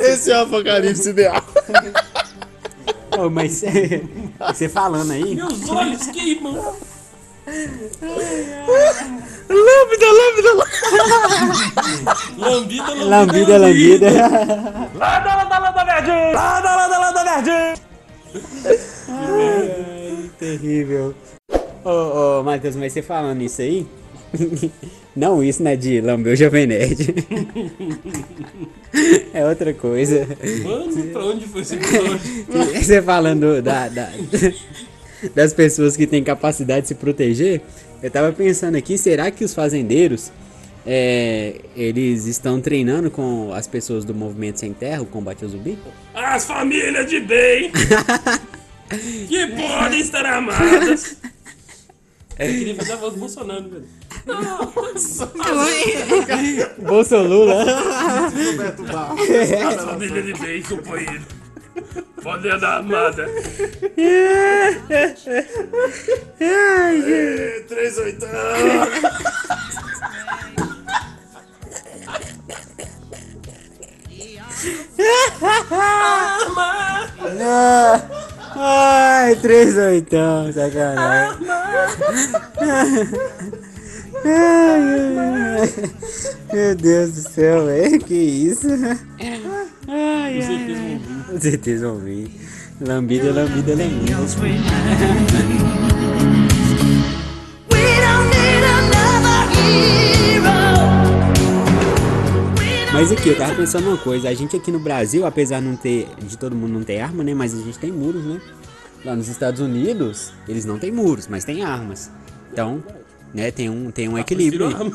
esse 0.00 0.30
é 0.30 0.38
o 0.38 0.42
apocalipse 0.42 1.10
ideal. 1.10 1.44
Ô, 3.18 3.30
mas 3.30 3.62
você 4.48 4.68
falando 4.68 5.10
aí, 5.12 5.34
Meus 5.34 5.68
olhos 5.68 6.06
queimam. 6.08 6.74
Lambda, 9.48 10.06
lambda, 10.12 10.52
lambda. 10.54 10.72
Lambida, 12.38 12.94
lambida. 12.94 13.04
lambida, 13.04 13.58
lambida. 13.58 14.10
Lada, 14.94 15.36
lada, 15.36 15.58
lada, 15.58 15.84
verdinho. 15.84 16.32
Lada, 16.32 16.76
lada, 16.76 16.98
lada, 16.98 17.24
verdinho. 17.24 17.74
Terrível. 20.38 21.14
Ô, 21.84 21.90
ô, 22.40 22.42
Matheus, 22.44 22.76
mas 22.76 22.92
você 22.92 23.02
falando 23.02 23.42
isso 23.42 23.60
aí? 23.60 23.86
Não 25.14 25.42
isso, 25.42 25.62
né, 25.62 25.76
de 25.76 26.00
lamber 26.00 26.32
o 26.32 26.36
Jovem 26.36 26.66
Nerd. 26.66 27.14
É 29.32 29.46
outra 29.46 29.72
coisa. 29.72 30.26
Mano, 30.62 31.06
pra 31.12 31.24
onde 31.24 31.46
foi 31.46 31.62
esse 31.62 31.74
episódio? 31.76 32.20
Você 32.74 33.00
falando 33.00 33.62
da, 33.62 33.88
da- 33.88 34.12
das 35.34 35.54
pessoas 35.54 35.96
que 35.96 36.06
têm 36.06 36.22
capacidade 36.22 36.82
de 36.82 36.88
se 36.88 36.94
proteger, 36.94 37.62
eu 38.02 38.10
tava 38.10 38.30
pensando 38.32 38.76
aqui, 38.76 38.98
será 38.98 39.30
que 39.30 39.44
os 39.44 39.54
fazendeiros 39.54 40.30
é, 40.86 41.54
eles 41.74 42.26
estão 42.26 42.60
treinando 42.60 43.10
com 43.10 43.50
as 43.54 43.66
pessoas 43.66 44.04
do 44.04 44.14
Movimento 44.14 44.60
Sem 44.60 44.74
Terra, 44.74 45.00
o 45.00 45.06
combate 45.06 45.42
ao 45.42 45.48
zumbi? 45.48 45.78
As 46.12 46.44
famílias 46.44 47.08
de 47.08 47.20
bem 47.20 47.70
que 49.26 49.46
podem 49.46 50.00
estar 50.00 50.26
armadas. 50.26 51.16
Eu 52.38 52.46
queria 52.48 52.74
fazer 52.74 52.92
a 52.92 52.96
voz 52.96 53.14
do 53.14 53.20
Bolsonaro, 53.20 53.68
velho. 53.70 53.84
Bolsolula. 56.78 57.64
As 59.68 59.84
famílias 59.84 60.26
de 60.26 60.34
bem, 60.34 60.62
companheiro. 60.62 61.22
Podem 62.22 62.52
andar 62.52 62.76
armada. 62.76 63.28
Três 67.68 67.98
oitão. 67.98 68.28
Ai, 78.54 79.34
três 79.36 79.76
oitão, 79.76 80.52
sacanagem. 80.52 81.46
Ai, 84.24 85.18
ai. 85.18 85.72
Meu 86.52 86.74
Deus 86.76 87.12
do 87.12 87.28
céu, 87.28 87.66
velho, 87.66 87.98
que 88.00 88.14
isso? 88.14 88.68
Ai, 89.88 90.34
Com 90.34 90.42
certeza 90.42 90.78
ai, 90.78 90.98
vão 90.98 90.98
vir. 90.98 91.24
Com 91.26 91.40
certeza 91.40 91.88
vão 91.88 91.98
vir. 91.98 92.30
Lambida, 92.80 93.32
lambida, 93.32 93.74
lambida. 93.74 94.16
Mas 102.92 103.10
aqui, 103.10 103.30
eu 103.30 103.36
tava 103.36 103.54
pensando 103.54 103.88
uma 103.88 103.96
coisa, 103.96 104.28
a 104.28 104.34
gente 104.34 104.54
aqui 104.54 104.70
no 104.70 104.78
Brasil, 104.78 105.26
apesar 105.26 105.60
de 105.60 105.66
não 105.66 105.76
ter, 105.76 106.06
de 106.20 106.36
todo 106.36 106.54
mundo 106.54 106.72
não 106.74 106.84
ter 106.84 107.00
arma, 107.00 107.24
né, 107.24 107.34
mas 107.34 107.54
a 107.54 107.62
gente 107.62 107.78
tem 107.78 107.90
muros, 107.90 108.24
né? 108.24 108.40
Lá 109.04 109.16
nos 109.16 109.28
Estados 109.28 109.60
Unidos, 109.60 110.32
eles 110.46 110.64
não 110.64 110.78
têm 110.78 110.92
muros, 110.92 111.26
mas 111.26 111.44
tem 111.44 111.64
armas. 111.64 112.10
Então, 112.52 112.84
né, 113.34 113.50
tem 113.50 113.68
um, 113.68 113.90
tem 113.90 114.08
um 114.08 114.18
equilíbrio 114.18 114.66
aí. 114.66 114.74
Tirou 114.74 114.92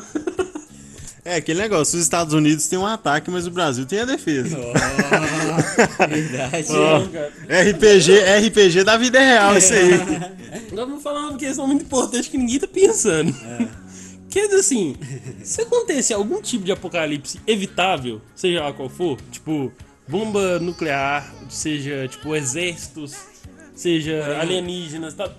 É 1.24 1.36
aquele 1.36 1.60
negócio, 1.60 1.96
os 1.96 2.02
Estados 2.02 2.32
Unidos 2.32 2.68
têm 2.68 2.78
um 2.78 2.86
ataque, 2.86 3.30
mas 3.30 3.46
o 3.46 3.50
Brasil 3.50 3.84
tem 3.84 4.00
a 4.00 4.04
defesa. 4.06 4.56
Verdade. 6.08 6.72
a 6.72 6.74
mão, 6.74 7.08
cara. 7.08 7.32
RPG, 7.46 8.46
RPG 8.46 8.84
da 8.84 8.96
vida 8.96 9.20
real, 9.20 9.58
isso 9.58 9.74
aí. 9.74 9.90
Nós 10.72 10.88
vamos 10.88 11.02
falar 11.02 11.28
uma 11.28 11.36
questão 11.36 11.66
muito 11.66 11.84
importante 11.84 12.30
que 12.30 12.38
ninguém 12.38 12.58
tá 12.58 12.66
pensando. 12.66 13.34
Quer 14.30 14.46
dizer 14.46 14.60
assim, 14.60 14.96
se 15.42 15.60
acontece 15.62 16.14
algum 16.14 16.40
tipo 16.40 16.64
de 16.64 16.72
apocalipse 16.72 17.40
evitável, 17.46 18.20
seja 18.34 18.62
lá 18.62 18.72
qual 18.72 18.88
for, 18.88 19.18
tipo 19.30 19.72
bomba 20.06 20.58
nuclear, 20.58 21.30
seja 21.50 22.08
tipo 22.08 22.34
exércitos, 22.34 23.14
seja 23.74 24.38
alienígenas, 24.40 25.14
tá? 25.14 25.30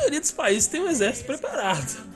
Maioria 0.00 0.20
dos 0.20 0.30
países 0.30 0.66
tem 0.66 0.80
um 0.80 0.88
exército 0.88 1.26
preparado. 1.26 2.10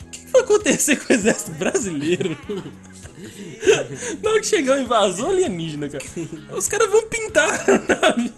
O 0.00 0.10
que, 0.10 0.26
vai 0.28 0.40
acontecer 0.40 0.96
com 0.96 1.12
o 1.12 1.16
exército 1.16 1.50
brasileiro? 1.52 2.36
Na 4.22 4.30
hora 4.30 4.40
que 4.40 4.46
chegar 4.46 4.78
o 4.78 4.80
invasor 4.80 5.30
alienígena, 5.30 5.88
cara, 5.90 6.04
os 6.56 6.66
caras 6.66 6.90
vão 6.90 7.06
pintar 7.08 7.50
a 7.68 7.78
nave. 7.78 8.32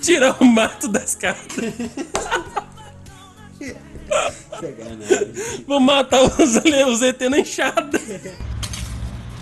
Tirar 0.00 0.42
o 0.42 0.44
mato 0.44 0.88
das 0.88 1.14
cartas. 1.14 1.74
Vou 5.66 5.80
matar 5.80 6.22
os, 6.22 6.32
os 6.32 7.02
ET 7.02 7.20
na 7.28 7.40
enxada. 7.40 8.00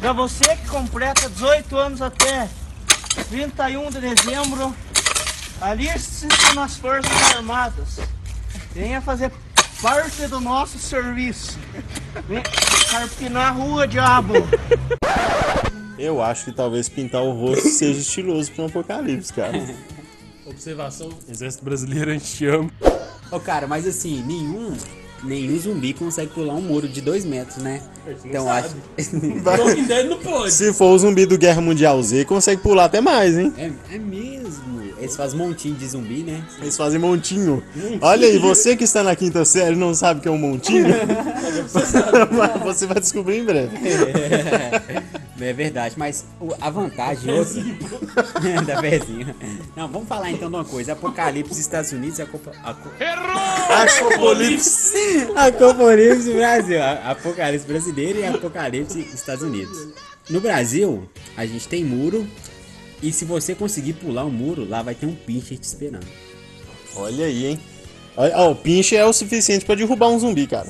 Pra 0.01 0.13
você 0.13 0.45
que 0.57 0.69
completa 0.69 1.29
18 1.29 1.77
anos 1.77 2.03
até 2.03 2.49
31 3.29 3.91
de 3.91 4.01
dezembro, 4.01 4.75
aliste-se 5.61 6.55
nas 6.55 6.77
Forças 6.77 7.35
Armadas. 7.35 7.99
Venha 8.75 9.01
fazer 9.01 9.33
parte 9.81 10.27
do 10.27 10.41
nosso 10.41 10.79
serviço. 10.79 11.59
Vem 12.29 12.43
carpinar 12.91 13.49
a 13.49 13.51
rua, 13.51 13.87
diabo. 13.87 14.35
Eu 15.99 16.23
acho 16.23 16.47
que 16.47 16.53
talvez 16.53 16.89
pintar 16.89 17.23
o 17.23 17.33
rosto 17.33 17.69
seja 17.69 18.01
estiloso 18.01 18.53
pra 18.53 18.65
um 18.65 18.67
apocalipse, 18.67 19.33
cara. 19.33 19.53
Observação: 20.45 21.11
Exército 21.29 21.65
Brasileiro, 21.65 22.11
a 22.11 22.15
gente 22.15 22.27
te 22.27 22.47
ama. 22.47 22.71
Ô, 23.31 23.41
cara, 23.41 23.67
mas 23.67 23.87
assim, 23.87 24.23
nenhum, 24.23 24.77
nenhum 25.27 25.59
zumbi 25.59 25.93
consegue 25.93 26.33
pular 26.33 26.55
um 26.55 26.61
muro 26.61 26.89
de 26.89 27.01
dois 27.01 27.25
metros, 27.25 27.63
né? 27.63 27.81
Então 28.25 28.51
acho. 28.51 28.75
Não 30.09 30.19
pode. 30.19 30.53
Se 30.53 30.73
for 30.73 30.93
o 30.93 30.99
zumbi 30.99 31.27
do 31.27 31.37
Guerra 31.37 31.61
Mundial 31.61 32.03
Z, 32.03 32.25
consegue 32.25 32.63
pular 32.63 32.85
até 32.87 33.01
mais, 33.01 33.37
hein? 33.37 33.53
É, 33.57 33.71
é 33.95 33.99
mesmo. 33.99 34.77
Eles 34.99 35.15
fazem 35.15 35.39
montinho 35.39 35.75
de 35.75 35.87
zumbi, 35.87 36.23
né? 36.23 36.43
Eles 36.61 36.77
fazem 36.77 36.99
montinho. 36.99 37.63
Olha 38.01 38.27
aí, 38.27 38.39
você 38.39 38.75
que 38.75 38.85
está 38.85 39.03
na 39.03 39.15
quinta 39.15 39.45
série 39.45 39.75
e 39.75 39.79
não 39.79 39.95
sabe 39.95 40.21
o 40.21 40.23
que 40.23 40.29
é 40.29 40.31
um 40.31 40.39
montinho, 40.39 40.87
você 42.65 42.87
vai 42.87 42.99
descobrir 42.99 43.39
em 43.39 43.45
breve. 43.45 43.77
É 43.77 45.03
verdade, 45.37 45.95
mas 45.99 46.25
a 46.61 46.71
vantagem 46.71 47.31
outra 47.33 48.63
da 48.67 48.81
vezinha. 48.81 49.37
Não, 49.77 49.87
vamos 49.89 50.09
falar 50.09 50.31
então 50.31 50.49
de 50.49 50.57
uma 50.57 50.65
coisa. 50.65 50.93
Apocalipse 50.93 51.61
Estados 51.61 51.93
Unidos 51.93 52.19
e 52.19 52.23
a 52.23 52.27
Copa. 52.27 52.53
A, 52.65 52.73
Co- 52.75 52.91
Apocalipse. 53.69 55.29
Apocalipse 55.37 56.33
Brasil. 56.33 56.83
Apocalipse 56.83 57.67
brasileiro 57.67 58.19
e 58.21 58.25
Apocalipse 58.27 58.99
Estados 59.01 59.43
Unidos. 59.43 59.89
No 60.31 60.41
Brasil, 60.41 61.09
a 61.37 61.45
gente 61.47 61.69
tem 61.69 61.85
muro. 61.85 62.27
E 63.03 63.13
se 63.13 63.25
você 63.27 63.55
conseguir 63.55 63.93
pular 63.93 64.25
o 64.25 64.31
muro, 64.31 64.67
lá 64.67 64.83
vai 64.83 64.95
ter 64.95 65.05
um 65.07 65.15
pincher 65.15 65.59
te 65.59 65.65
esperando. 65.65 66.07
Olha 66.95 67.27
aí, 67.27 67.45
hein? 67.47 67.61
Olha, 68.17 68.33
ó, 68.39 68.51
o 68.51 68.55
pinche 68.55 68.97
é 68.97 69.05
o 69.05 69.13
suficiente 69.13 69.65
pra 69.65 69.75
derrubar 69.75 70.09
um 70.09 70.19
zumbi, 70.19 70.47
cara. 70.47 70.67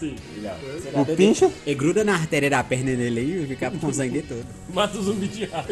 O 0.95 1.05
pinche? 1.17 1.49
E 1.65 1.75
gruda 1.75 2.03
na 2.03 2.15
artéria 2.15 2.51
da 2.51 2.65
perna 2.65 2.97
dele 2.97 3.21
aí 3.21 3.45
e 3.45 3.47
fica 3.47 3.71
com 3.71 3.93
sangue 3.93 4.23
todo. 4.23 4.45
Mata 4.75 4.99
o 4.99 5.03
zumbi 5.03 5.29
de 5.29 5.45
raiva. 5.45 5.69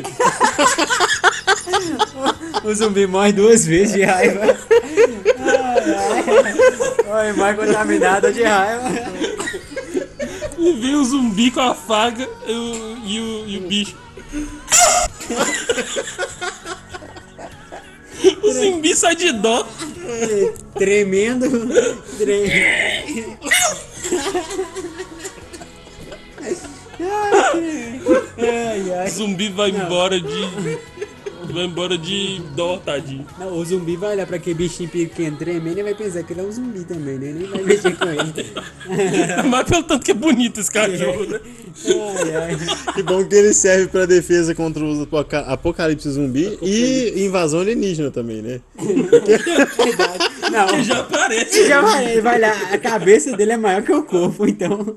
O 2.63 2.75
zumbi 2.75 3.07
morre 3.07 3.33
duas 3.33 3.67
vezes 3.67 3.95
de 3.95 4.03
raiva. 4.05 4.41
Oi, 7.07 7.33
mais 7.33 7.57
contaminado 7.57 8.33
de 8.33 8.43
raiva. 8.45 8.91
E 10.59 10.73
vem 10.75 10.95
o 10.95 11.05
zumbi 11.05 11.51
com 11.51 11.61
a 11.61 11.75
faga 11.75 12.29
e 12.47 12.53
o, 12.53 12.99
e 13.05 13.21
o, 13.21 13.49
e 13.49 13.59
o 13.59 13.61
bicho. 13.69 13.97
O 18.43 18.53
zumbi 18.53 18.95
sai 18.95 19.17
de 19.17 19.33
dó. 19.33 19.67
Tremendo. 20.75 21.49
Tre... 22.19 23.27
Ai, 28.39 28.93
ai. 28.93 29.11
Zumbi 29.11 29.49
vai 29.49 29.71
embora 29.71 30.21
de. 30.21 30.79
Vai 31.53 31.65
embora 31.65 31.97
de 31.99 32.41
dó, 32.57 32.79
tadinho. 32.79 33.27
Não, 33.39 33.57
o 33.59 33.65
zumbi 33.65 33.97
vai 33.97 34.13
olhar 34.15 34.27
pra 34.27 34.37
aquele 34.37 34.55
bichinho 34.55 34.89
pequeno 34.89 35.37
tremendo 35.37 35.79
e 35.79 35.83
vai 35.83 35.95
pensar 35.95 36.23
que 36.23 36.33
ele 36.33 36.41
é 36.41 36.45
um 36.45 36.51
zumbi 36.53 36.85
também, 36.85 37.19
né? 37.19 37.33
Nem 37.33 37.47
vai 37.49 37.63
mexer 37.63 37.97
com 37.97 38.07
ele. 38.09 38.47
Mas 39.49 39.69
pelo 39.69 39.83
tanto 39.85 40.05
que 40.05 40.11
é 40.11 40.15
bonito 40.15 40.61
esse 40.61 40.71
cachorro, 40.71 41.25
né? 41.29 41.41
Ai, 41.87 42.37
ai. 42.37 42.93
Que 42.95 43.03
bom 43.03 43.25
que 43.25 43.35
ele 43.35 43.53
serve 43.53 43.89
pra 43.89 44.07
defesa 44.07 44.55
contra 44.55 44.85
os 44.85 45.01
apoca- 45.03 45.41
apocalipse 45.41 46.11
zumbi 46.11 46.59
e 46.63 47.25
invasão 47.25 47.61
alienígena 47.61 48.11
também, 48.11 48.43
né? 48.43 48.61
Verdade. 48.79 50.34
Porque 50.67 50.83
já 50.83 51.01
aparece. 51.01 51.69
Já 51.69 51.81
vai, 51.81 52.13
ele 52.13 52.21
vai 52.21 52.39
lá, 52.39 52.53
a 52.73 52.79
cabeça 52.79 53.37
dele 53.37 53.53
é 53.53 53.57
maior 53.57 53.83
que 53.83 53.93
o 53.93 54.03
corpo, 54.03 54.47
então. 54.47 54.95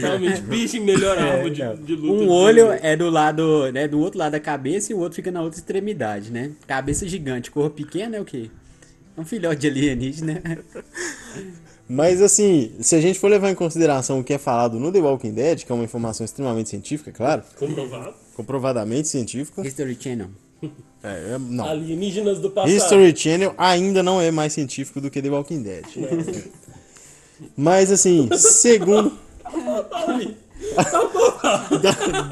Realmente, 0.00 0.40
bicho 0.42 0.82
melhor 0.82 1.16
arma 1.18 1.50
de, 1.50 1.62
de 1.84 1.94
luta. 1.94 2.24
Um 2.24 2.28
olho 2.28 2.72
é 2.72 2.96
do 2.96 3.08
lado, 3.10 3.70
né, 3.72 3.86
do 3.86 3.98
outro 4.00 4.18
lado 4.18 4.32
da 4.32 4.40
cabeça 4.40 4.92
e 4.92 4.94
o 4.94 4.98
outro 4.98 5.16
fica 5.16 5.30
na 5.30 5.42
outra 5.42 5.58
extremidade, 5.58 6.30
né? 6.30 6.50
Cabeça 6.66 7.06
gigante, 7.06 7.50
corpo 7.50 7.76
pequeno 7.76 8.16
é 8.16 8.20
o 8.20 8.24
quê? 8.24 8.50
É 9.16 9.20
um 9.20 9.24
filhote 9.24 9.60
de 9.60 9.68
alienígena. 9.68 10.42
Mas 11.88 12.20
assim, 12.20 12.72
se 12.80 12.96
a 12.96 13.00
gente 13.00 13.18
for 13.18 13.28
levar 13.30 13.50
em 13.50 13.54
consideração 13.54 14.18
o 14.18 14.24
que 14.24 14.34
é 14.34 14.38
falado 14.38 14.78
no 14.80 14.90
The 14.90 14.98
Walking 14.98 15.32
Dead, 15.32 15.64
que 15.64 15.70
é 15.70 15.74
uma 15.74 15.84
informação 15.84 16.24
extremamente 16.24 16.68
científica, 16.68 17.12
claro, 17.12 17.42
Comprovado. 17.56 18.14
comprovadamente 18.34 19.06
científica, 19.08 19.64
History 19.66 19.96
Channel. 19.98 20.28
É, 21.02 21.34
é- 21.34 21.38
não. 21.38 21.64
Alienígenas 21.64 22.38
do 22.40 22.50
passado. 22.50 22.70
History 22.74 23.16
Channel 23.16 23.54
ainda 23.58 24.02
não 24.02 24.20
é 24.20 24.30
mais 24.30 24.52
científico 24.52 25.00
do 25.00 25.10
que 25.10 25.20
The 25.22 25.28
Walking 25.30 25.62
Dead. 25.62 25.84
Mas 27.56 27.90
assim, 27.92 28.28
segundo. 28.36 29.12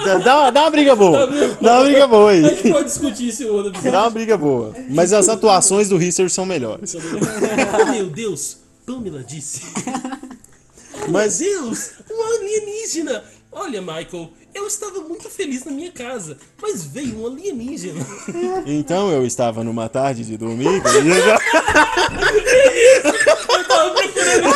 Dá, 0.05 0.19
dá, 0.19 0.39
uma- 0.41 0.51
dá 0.51 0.61
uma 0.63 0.71
briga 0.71 0.97
boa. 0.97 1.27
Dá 1.61 1.77
uma 1.79 1.85
briga 1.85 2.07
boa 2.07 2.31
A 2.31 2.33
aí. 2.35 2.43
gente 2.43 2.71
pode 2.73 2.85
discutir 2.87 3.29
esse 3.29 3.45
outro 3.45 3.69
episódio. 3.71 3.93
Dá 3.93 4.03
uma 4.03 4.11
briga 4.11 4.37
boa. 4.37 4.75
Mas 4.91 5.13
as 5.13 5.29
atuações 5.29 5.89
do 5.89 6.01
History 6.03 6.31
são 6.31 6.45
melhores. 6.47 6.95
Meu 7.91 8.07
Deus, 8.11 8.59
Pamela 8.87 9.23
disse. 9.23 9.63
Mas 11.09 11.41
Meu 11.41 11.63
Deus, 11.63 11.91
um 12.11 12.23
alienígena. 12.37 13.25
Olha, 13.53 13.81
Michael, 13.81 14.31
eu 14.55 14.67
estava 14.67 15.01
muito 15.01 15.29
feliz 15.29 15.65
na 15.65 15.73
minha 15.73 15.91
casa, 15.93 16.37
mas 16.61 16.85
veio 16.85 17.21
um 17.21 17.27
alienígena. 17.27 18.05
então 18.67 19.11
eu 19.11 19.27
estava 19.27 19.63
numa 19.65 19.89
tarde 19.89 20.25
de 20.25 20.37
domingo 20.37 20.87
e 20.89 21.09
eu 21.09 21.23
já. 21.23 21.39
Eu 23.05 23.65
tava 23.69 23.91
procurando. 23.95 24.49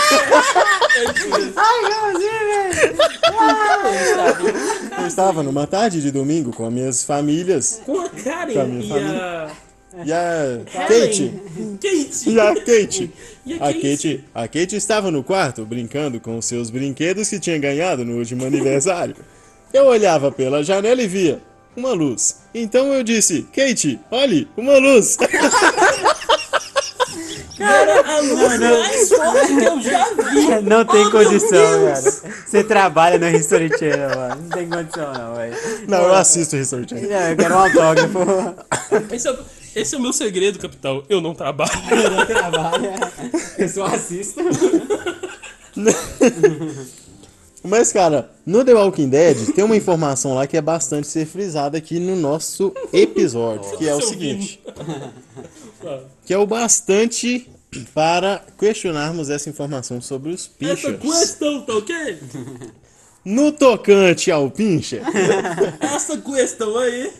Eu 5.00 5.06
estava 5.06 5.42
numa 5.42 5.66
tarde 5.66 6.00
de 6.00 6.10
domingo 6.10 6.52
com 6.52 6.66
as 6.66 6.72
minhas 6.72 7.04
famílias 7.04 7.80
Com 7.84 8.00
a 8.00 8.08
Karen 8.08 8.52
Com 8.54 8.60
a 8.60 8.64
minha 8.64 8.84
e 8.84 8.88
família. 8.88 9.20
a. 9.20 10.04
e 10.04 10.12
a 10.12 10.60
Kate. 10.86 11.32
Kate. 11.80 12.30
E 12.30 12.40
a 12.40 12.54
Kate. 12.54 13.10
E 13.46 13.52
a 13.54 13.56
A 13.56 13.72
Kate. 13.72 13.80
Kate, 13.80 14.24
a 14.34 14.48
Kate 14.48 14.76
estava 14.76 15.10
no 15.10 15.22
quarto 15.24 15.64
brincando 15.64 16.20
com 16.20 16.40
seus 16.42 16.70
brinquedos 16.70 17.28
que 17.28 17.38
tinha 17.40 17.58
ganhado 17.58 18.04
no 18.04 18.16
último 18.18 18.44
aniversário. 18.46 19.16
Eu 19.72 19.86
olhava 19.86 20.30
pela 20.32 20.62
janela 20.62 21.02
e 21.02 21.06
via 21.06 21.42
uma 21.76 21.92
luz. 21.92 22.42
Então 22.54 22.92
eu 22.92 23.02
disse: 23.02 23.42
Kate, 23.54 24.00
olhe, 24.10 24.48
uma 24.56 24.78
luz. 24.78 25.16
Cara, 27.58 28.02
a 28.06 28.20
luz 28.20 28.58
mais 28.60 29.08
forte 29.08 29.56
que 29.56 29.64
eu 29.64 29.80
já 29.80 30.04
vi. 30.14 30.62
Não 30.62 30.84
tem 30.84 31.06
Oh, 31.06 31.10
condição, 31.10 31.86
cara. 31.86 32.00
Você 32.46 32.62
trabalha 32.62 33.18
no 33.18 33.28
History 33.36 33.68
Channel, 33.76 34.10
mano. 34.16 34.42
Não 34.42 34.48
tem 34.48 34.68
condição, 34.68 35.12
não, 35.12 35.34
velho. 35.34 35.56
Não, 35.88 35.98
eu 36.02 36.14
assisto 36.14 36.54
o 36.54 36.58
History 36.60 36.88
Channel. 36.88 37.10
Eu 37.10 37.36
quero 37.36 37.54
um 37.54 37.58
autógrafo. 37.58 38.18
Esse 39.12 39.28
é, 39.28 39.36
esse 39.74 39.94
é 39.96 39.98
o 39.98 40.00
meu 40.00 40.12
segredo, 40.12 40.56
capitão. 40.60 41.02
Eu 41.08 41.20
não 41.20 41.34
trabalho. 41.34 41.72
Eu 41.90 42.10
não 42.12 42.24
trabalho. 42.26 42.90
Eu 43.58 43.68
só 43.68 43.86
assisto. 43.86 44.40
Mas, 47.62 47.92
cara, 47.92 48.30
no 48.46 48.64
The 48.64 48.74
Walking 48.74 49.08
Dead 49.08 49.52
tem 49.54 49.64
uma 49.64 49.76
informação 49.76 50.34
lá 50.34 50.46
que 50.46 50.56
é 50.56 50.60
bastante 50.60 51.06
ser 51.08 51.26
frisada 51.26 51.76
aqui 51.78 51.98
no 51.98 52.14
nosso 52.16 52.72
episódio, 52.92 53.76
que 53.76 53.88
é 53.88 53.94
o 53.94 54.00
seguinte. 54.00 54.60
Que 56.26 56.34
é 56.34 56.38
o 56.38 56.46
bastante 56.46 57.48
para 57.94 58.44
questionarmos 58.58 59.30
essa 59.30 59.48
informação 59.48 60.00
sobre 60.00 60.30
os 60.30 60.50
Essa 60.60 60.74
pinchers. 60.76 61.00
questão, 61.00 61.60
tá 61.62 61.74
ok? 61.74 62.18
No 63.24 63.52
tocante 63.52 64.30
ao 64.30 64.50
pincher. 64.50 65.02
Essa 65.80 66.18
questão 66.18 66.76
aí. 66.78 67.12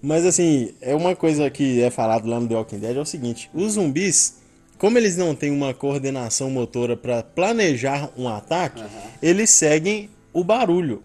Mas 0.00 0.24
assim, 0.24 0.72
é 0.80 0.94
uma 0.94 1.16
coisa 1.16 1.50
que 1.50 1.82
é 1.82 1.90
falado 1.90 2.28
lá 2.28 2.38
no 2.38 2.48
The 2.48 2.54
Walking 2.54 2.78
Dead 2.78 2.96
é 2.96 3.00
o 3.00 3.04
seguinte: 3.04 3.50
os 3.52 3.72
zumbis, 3.72 4.34
como 4.82 4.98
eles 4.98 5.16
não 5.16 5.32
têm 5.32 5.52
uma 5.52 5.72
coordenação 5.72 6.50
motora 6.50 6.96
para 6.96 7.22
planejar 7.22 8.10
um 8.16 8.28
ataque, 8.28 8.82
eles 9.22 9.48
seguem 9.48 10.10
o 10.32 10.42
barulho. 10.42 11.04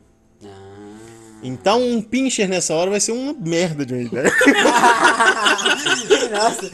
Então 1.44 1.88
um 1.88 2.02
pincher 2.02 2.50
nessa 2.50 2.74
hora 2.74 2.90
vai 2.90 3.00
ser 3.00 3.12
uma 3.12 3.34
merda 3.34 3.86
de 3.86 3.94
uma 3.94 4.02
ideia. 4.02 4.34
Nossa. 6.34 6.72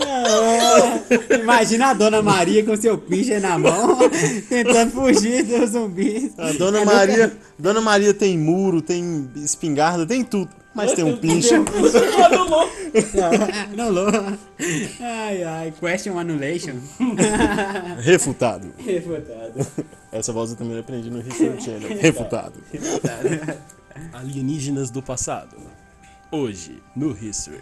Imagina 1.40 1.88
a 1.88 1.94
Dona 1.94 2.22
Maria 2.22 2.64
com 2.64 2.76
seu 2.76 2.96
pincher 2.98 3.40
na 3.40 3.58
mão, 3.58 3.98
tentando 4.48 4.90
fugir 4.92 5.44
dos 5.44 5.70
zumbis. 5.70 6.32
A 6.38 6.52
Dona 6.52 6.84
Maria, 6.84 7.32
Dona 7.58 7.80
Maria 7.80 8.14
tem 8.14 8.38
muro, 8.38 8.80
tem 8.80 9.30
espingarda, 9.36 10.06
tem 10.06 10.24
tudo, 10.24 10.50
mas 10.74 10.92
tem 10.92 11.04
um 11.04 11.16
pincher. 11.16 11.60
Não, 13.76 13.92
não. 13.92 14.38
Ai, 15.00 15.42
ai. 15.42 15.74
Question 15.78 16.18
annulation. 16.18 16.74
Refutado. 17.98 18.72
Refutado. 18.78 19.66
Essa 20.12 20.32
voz 20.32 20.50
eu 20.50 20.56
também 20.56 20.78
aprendi 20.78 21.10
no 21.10 21.20
History 21.20 21.60
Channel. 21.60 21.98
Refutado. 21.98 22.54
Alienígenas 24.12 24.90
do 24.90 25.02
passado. 25.02 25.56
Hoje, 26.32 26.80
no 26.94 27.10
History. 27.10 27.60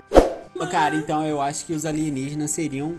Cara, 0.67 0.97
então 0.97 1.25
eu 1.27 1.41
acho 1.41 1.65
que 1.65 1.73
os 1.73 1.85
alienígenas 1.87 2.51
seriam 2.51 2.97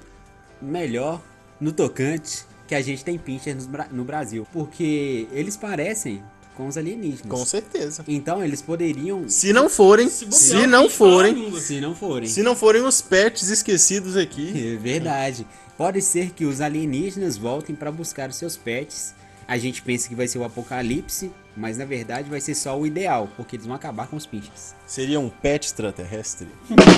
melhor 0.61 1.21
no 1.59 1.71
tocante 1.71 2.45
que 2.67 2.75
a 2.75 2.81
gente 2.81 3.03
tem 3.03 3.17
pincher 3.17 3.55
nos 3.55 3.65
Bra- 3.65 3.87
no 3.91 4.03
Brasil. 4.03 4.47
Porque 4.53 5.27
eles 5.31 5.57
parecem 5.57 6.21
com 6.55 6.67
os 6.67 6.77
alienígenas. 6.77 7.21
Com 7.27 7.45
certeza. 7.45 8.03
Então 8.07 8.43
eles 8.43 8.61
poderiam, 8.61 9.27
Se 9.29 9.51
não 9.53 9.69
forem, 9.69 10.07
bobear, 10.07 10.31
se 10.33 10.55
a 10.55 10.67
não 10.67 10.89
forem, 10.89 11.59
se 11.59 11.79
não 11.81 11.95
forem. 11.95 12.29
se 12.29 12.43
não 12.43 12.55
forem 12.55 12.81
os 12.83 13.01
pets 13.01 13.49
esquecidos 13.49 14.15
aqui, 14.17 14.73
É 14.73 14.77
verdade. 14.77 15.47
Pode 15.77 16.01
ser 16.01 16.31
que 16.31 16.43
os 16.45 16.59
alienígenas 16.59 17.37
voltem 17.37 17.73
para 17.75 17.89
buscar 17.91 18.29
os 18.29 18.35
seus 18.35 18.57
pets. 18.57 19.15
A 19.47 19.57
gente 19.57 19.81
pensa 19.81 20.07
que 20.09 20.13
vai 20.13 20.27
ser 20.27 20.37
o 20.37 20.43
apocalipse, 20.43 21.31
mas 21.59 21.77
na 21.77 21.85
verdade 21.85 22.29
vai 22.29 22.39
ser 22.39 22.55
só 22.55 22.79
o 22.79 22.87
ideal, 22.87 23.29
porque 23.35 23.57
eles 23.57 23.65
vão 23.65 23.75
acabar 23.75 24.07
com 24.07 24.15
os 24.15 24.25
pinches. 24.25 24.73
seria 24.87 25.19
um 25.19 25.29
pet 25.29 25.65
extraterrestre. 25.65 26.47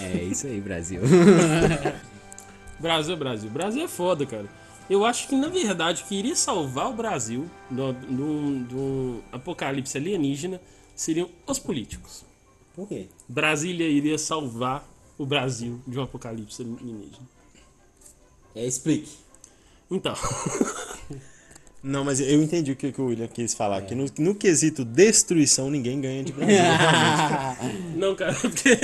É 0.00 0.22
isso 0.22 0.46
aí, 0.46 0.60
Brasil. 0.60 1.00
Brasil 2.78 3.14
é 3.14 3.16
Brasil. 3.16 3.50
Brasil 3.50 3.84
é 3.84 3.88
foda, 3.88 4.24
cara. 4.26 4.46
Eu 4.88 5.04
acho 5.04 5.26
que, 5.28 5.34
na 5.34 5.48
verdade, 5.48 6.02
o 6.02 6.06
que 6.06 6.14
iria 6.14 6.36
salvar 6.36 6.90
o 6.90 6.92
Brasil 6.92 7.50
do, 7.70 7.92
do, 7.92 8.58
do 8.64 9.24
apocalipse 9.32 9.96
alienígena 9.98 10.60
seriam 10.94 11.28
os 11.46 11.58
políticos. 11.58 12.24
Por 12.74 12.86
quê? 12.88 13.08
Brasília 13.28 13.88
iria 13.88 14.18
salvar 14.18 14.86
o 15.16 15.26
Brasil 15.26 15.80
de 15.86 15.98
um 15.98 16.02
apocalipse 16.02 16.62
alienígena. 16.62 17.26
É, 18.54 18.66
explique. 18.66 19.12
Então, 19.90 20.14
Não, 21.82 22.04
mas 22.04 22.20
eu 22.20 22.42
entendi 22.42 22.72
o 22.72 22.76
que, 22.76 22.90
que 22.90 23.00
o 23.00 23.06
William 23.06 23.28
quis 23.28 23.54
falar. 23.54 23.82
Que 23.82 23.94
no, 23.94 24.06
no 24.18 24.34
quesito 24.34 24.84
destruição, 24.84 25.70
ninguém 25.70 26.00
ganha 26.00 26.24
de 26.24 26.32
Brasil. 26.32 26.56
não, 27.96 28.16
cara, 28.16 28.34
porque 28.34 28.76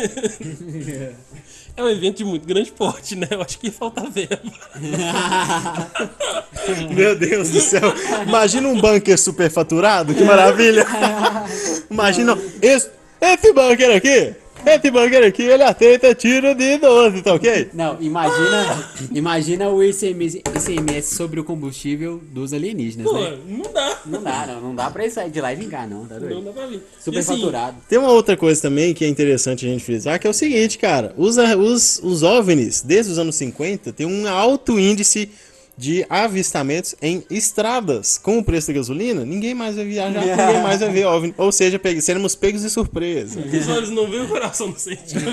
é 1.76 1.82
um 1.82 1.88
evento 1.88 2.18
de 2.18 2.24
muito 2.24 2.46
grande 2.46 2.70
porte, 2.70 3.16
né? 3.16 3.26
Eu 3.30 3.42
acho 3.42 3.58
que 3.58 3.66
ia 3.66 3.72
faltar 3.72 4.08
verba. 4.08 4.40
Meu 6.94 7.18
Deus 7.18 7.50
do 7.50 7.60
céu. 7.60 7.92
Imagina 8.26 8.68
um 8.68 8.80
bunker 8.80 9.18
superfaturado, 9.18 10.14
que 10.14 10.22
maravilha. 10.22 10.86
Imagina 11.90 12.38
esse, 12.62 12.90
esse 13.20 13.52
bunker 13.52 13.96
aqui. 13.96 14.36
Esse 14.66 14.90
bunker 14.90 15.24
aqui, 15.26 15.42
ele 15.42 15.62
aceita 15.62 16.14
tiro 16.14 16.54
de 16.54 16.78
12, 16.78 17.22
tá 17.22 17.34
ok? 17.34 17.70
Não, 17.74 17.96
imagina, 18.00 18.90
imagina 19.12 19.68
o 19.68 19.82
ICMS, 19.82 20.42
ICMS 20.56 21.14
sobre 21.14 21.38
o 21.40 21.44
combustível 21.44 22.20
dos 22.32 22.52
alienígenas, 22.52 23.06
Pô, 23.06 23.18
né? 23.18 23.38
não 23.46 23.72
dá. 23.72 23.98
Não 24.06 24.22
dá, 24.22 24.46
não, 24.46 24.60
não 24.60 24.74
dá 24.74 24.90
pra 24.90 25.08
sair 25.10 25.30
de 25.30 25.40
lá 25.40 25.52
e 25.52 25.56
vingar, 25.56 25.88
não, 25.88 26.06
tá 26.06 26.14
Não 26.14 26.28
doido? 26.28 26.44
dá 26.44 26.52
pra 26.52 26.66
vir. 26.66 26.82
Super 26.98 27.18
assim, 27.18 27.36
faturado. 27.36 27.76
Tem 27.88 27.98
uma 27.98 28.10
outra 28.10 28.36
coisa 28.36 28.60
também 28.62 28.94
que 28.94 29.04
é 29.04 29.08
interessante 29.08 29.66
a 29.66 29.68
gente 29.68 29.84
frisar, 29.84 30.18
que 30.18 30.26
é 30.26 30.30
o 30.30 30.34
seguinte, 30.34 30.78
cara. 30.78 31.14
Os, 31.16 31.36
os, 31.36 32.00
os 32.02 32.22
OVNIs, 32.22 32.82
desde 32.82 33.12
os 33.12 33.18
anos 33.18 33.34
50, 33.36 33.92
tem 33.92 34.06
um 34.06 34.28
alto 34.28 34.78
índice 34.78 35.30
de 35.76 36.06
avistamentos 36.08 36.94
em 37.02 37.24
estradas. 37.30 38.16
Com 38.18 38.38
o 38.38 38.44
preço 38.44 38.68
da 38.68 38.74
gasolina, 38.74 39.24
ninguém 39.24 39.54
mais 39.54 39.74
vai 39.76 39.84
viajar, 39.84 40.20
ninguém 40.20 40.62
mais 40.62 40.80
vai 40.80 40.90
ver 40.90 41.04
OVNI. 41.06 41.34
Ou 41.36 41.50
seja, 41.50 41.78
pe- 41.78 42.00
seremos 42.00 42.34
pegos 42.36 42.62
de 42.62 42.70
surpresa. 42.70 43.40
Os 43.40 43.68
olhos 43.68 43.90
não 43.90 44.08
veem, 44.08 44.22
o 44.22 44.28
coração 44.28 44.68
não 44.68 44.76
sente. 44.76 45.14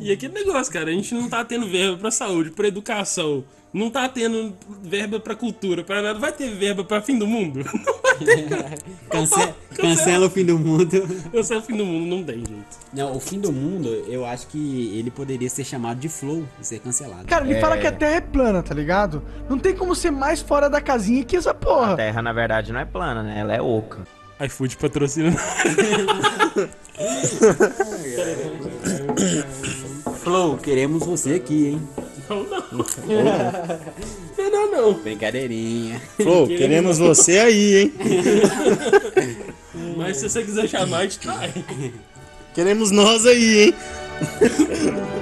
E 0.00 0.10
aquele 0.12 0.34
negócio, 0.34 0.72
cara, 0.72 0.90
a 0.90 0.92
gente 0.92 1.14
não 1.14 1.28
tá 1.28 1.44
tendo 1.44 1.68
verba 1.68 1.96
pra 1.96 2.10
saúde, 2.10 2.50
pra 2.50 2.68
educação, 2.68 3.44
não 3.74 3.90
tá 3.90 4.08
tendo 4.08 4.54
verba 4.82 5.18
pra 5.20 5.34
cultura, 5.34 5.82
pra 5.84 6.00
nada. 6.00 6.18
Vai 6.18 6.32
ter 6.32 6.48
verba 6.54 6.84
pra 6.84 7.02
fim 7.02 7.18
do 7.18 7.26
mundo? 7.26 7.60
Não 8.20 8.46
vai 8.46 8.70
ter. 8.70 8.78
Cance- 9.10 9.54
cancela 9.76 10.26
o 10.26 10.30
fim 10.30 10.44
do 10.44 10.56
mundo. 10.56 10.88
É 11.32 11.38
o 11.40 11.62
fim 11.62 11.76
do 11.76 11.84
mundo, 11.84 12.06
não 12.16 12.22
tem 12.22 12.36
jeito. 12.36 12.78
Não, 12.92 13.16
o 13.16 13.18
fim 13.20 13.40
do 13.40 13.50
mundo, 13.52 13.88
eu 14.08 14.24
acho 14.24 14.46
que 14.46 14.96
ele 14.96 15.10
poderia 15.10 15.50
ser 15.50 15.64
chamado 15.64 15.98
de 15.98 16.08
flow 16.08 16.44
e 16.60 16.64
ser 16.64 16.78
cancelado. 16.78 17.26
Cara, 17.26 17.44
ele 17.44 17.60
fala 17.60 17.76
que 17.76 17.86
a 17.88 17.92
Terra 17.92 18.14
é 18.16 18.20
plana, 18.20 18.62
tá 18.62 18.72
ligado? 18.72 19.20
Não 19.50 19.58
tem 19.58 19.74
como 19.74 19.96
ser 19.96 20.12
mais 20.12 20.40
fora 20.40 20.70
da 20.70 20.80
casinha 20.80 21.24
que 21.24 21.36
essa 21.36 21.50
A 21.50 21.54
porra. 21.54 21.96
Terra, 21.96 22.22
na 22.22 22.32
verdade, 22.32 22.72
não 22.72 22.78
é 22.80 22.84
plana, 22.84 23.20
né? 23.24 23.40
Ela 23.40 23.54
é 23.56 23.60
oca. 23.60 24.06
iFood 24.40 24.76
patrocina. 24.76 25.32
Flow, 30.22 30.56
queremos 30.58 31.04
você 31.04 31.34
aqui, 31.34 31.66
hein? 31.68 31.88
Não, 32.28 32.42
não. 32.44 32.64
Não, 34.38 34.50
não, 34.50 34.70
não. 34.72 34.92
Brincadeirinha. 34.94 36.00
Flow, 36.16 36.46
queremos 36.48 36.98
você 36.98 37.38
aí, 37.38 37.76
hein? 37.76 37.92
Mas 39.96 40.18
se 40.18 40.28
você 40.28 40.42
quiser 40.42 40.68
chamar, 40.68 40.98
a 40.98 41.02
gente 41.02 41.18
traz. 41.18 41.52
Queremos 42.54 42.90
nós 42.90 43.26
aí, 43.26 43.64
hein? 43.64 43.74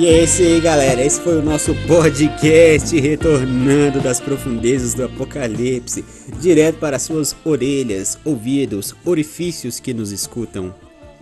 E 0.00 0.06
é 0.06 0.24
isso 0.24 0.40
aí, 0.40 0.58
galera. 0.62 1.04
Esse 1.04 1.20
foi 1.20 1.36
o 1.36 1.42
nosso 1.42 1.74
podcast 1.86 2.98
retornando 2.98 4.00
das 4.00 4.18
profundezas 4.18 4.94
do 4.94 5.04
apocalipse, 5.04 6.02
direto 6.40 6.78
para 6.78 6.98
suas 6.98 7.36
orelhas, 7.44 8.18
ouvidos, 8.24 8.94
orifícios 9.04 9.78
que 9.78 9.92
nos 9.92 10.10
escutam. 10.10 10.74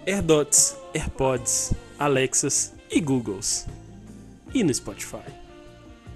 AirDots, 0.06 0.76
AirPods, 0.94 1.72
Alexas 1.98 2.72
e 2.88 3.00
Googles. 3.00 3.66
E 4.54 4.62
no 4.62 4.72
Spotify. 4.72 5.26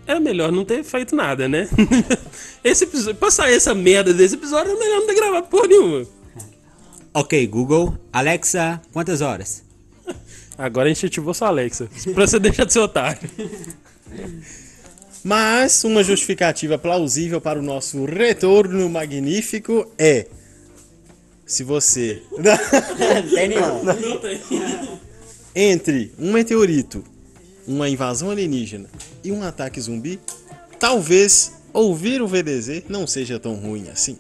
Era 0.07 0.21
melhor 0.21 0.53
não 0.53 0.65
ter 0.65 0.85
feito 0.85 1.17
nada, 1.17 1.49
né? 1.49 1.69
Esse 2.63 2.85
episódio, 2.85 3.17
pra 3.17 3.33
sair 3.33 3.55
essa 3.55 3.75
merda 3.75 4.15
desse 4.15 4.37
episódio, 4.37 4.71
era 4.71 4.79
melhor 4.79 5.01
não 5.01 5.07
ter 5.09 5.17
gravado 5.17 5.49
porra 5.49 5.67
nenhuma. 5.67 6.07
Ok, 7.13 7.45
Google. 7.49 7.99
Alexa, 8.13 8.81
quantas 8.93 9.21
horas? 9.21 9.72
Agora 10.57 10.87
a 10.87 10.93
gente 10.93 11.07
ativou 11.07 11.35
sua 11.35 11.49
Alexa. 11.49 11.89
Pra 12.15 12.27
você 12.27 12.39
deixar 12.41 12.65
de 12.65 12.73
ser 12.73 12.81
otário. 12.81 13.29
Mas 15.25 15.85
uma 15.85 16.03
justificativa 16.03 16.77
plausível 16.77 17.41
para 17.41 17.59
o 17.59 17.63
nosso 17.63 18.05
retorno 18.05 18.89
magnífico 18.89 19.87
é. 19.99 20.27
Se 21.47 21.63
você. 21.65 22.23
Tem 23.35 23.49
nenhum. 23.49 23.83
Não 23.85 24.19
tem. 24.19 24.41
Entre 25.55 26.13
um 26.19 26.33
meteorito, 26.33 27.05
uma 27.67 27.89
invasão 27.89 28.31
alienígena 28.31 28.89
e 29.23 29.31
um 29.31 29.43
ataque 29.43 29.81
zumbi, 29.81 30.19
talvez 30.79 31.53
ouvir 31.73 32.23
o 32.23 32.27
VDZ 32.27 32.85
não 32.89 33.07
seja 33.07 33.39
tão 33.39 33.55
ruim 33.55 33.89
assim. 33.89 34.19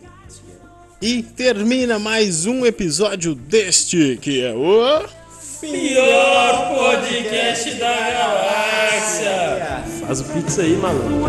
E 1.01 1.23
termina 1.23 1.99
mais 1.99 2.47
um 2.47 2.65
episódio 2.65 3.35
deste 3.35 4.19
que 4.21 4.43
é 4.43 4.55
o. 4.55 5.22
Pior 5.63 6.75
podcast 6.75 7.75
da 7.75 7.95
galáxia. 8.11 9.85
Faz 10.05 10.21
o 10.21 10.25
pix 10.25 10.59
aí, 10.59 10.77
maluco. 10.77 11.29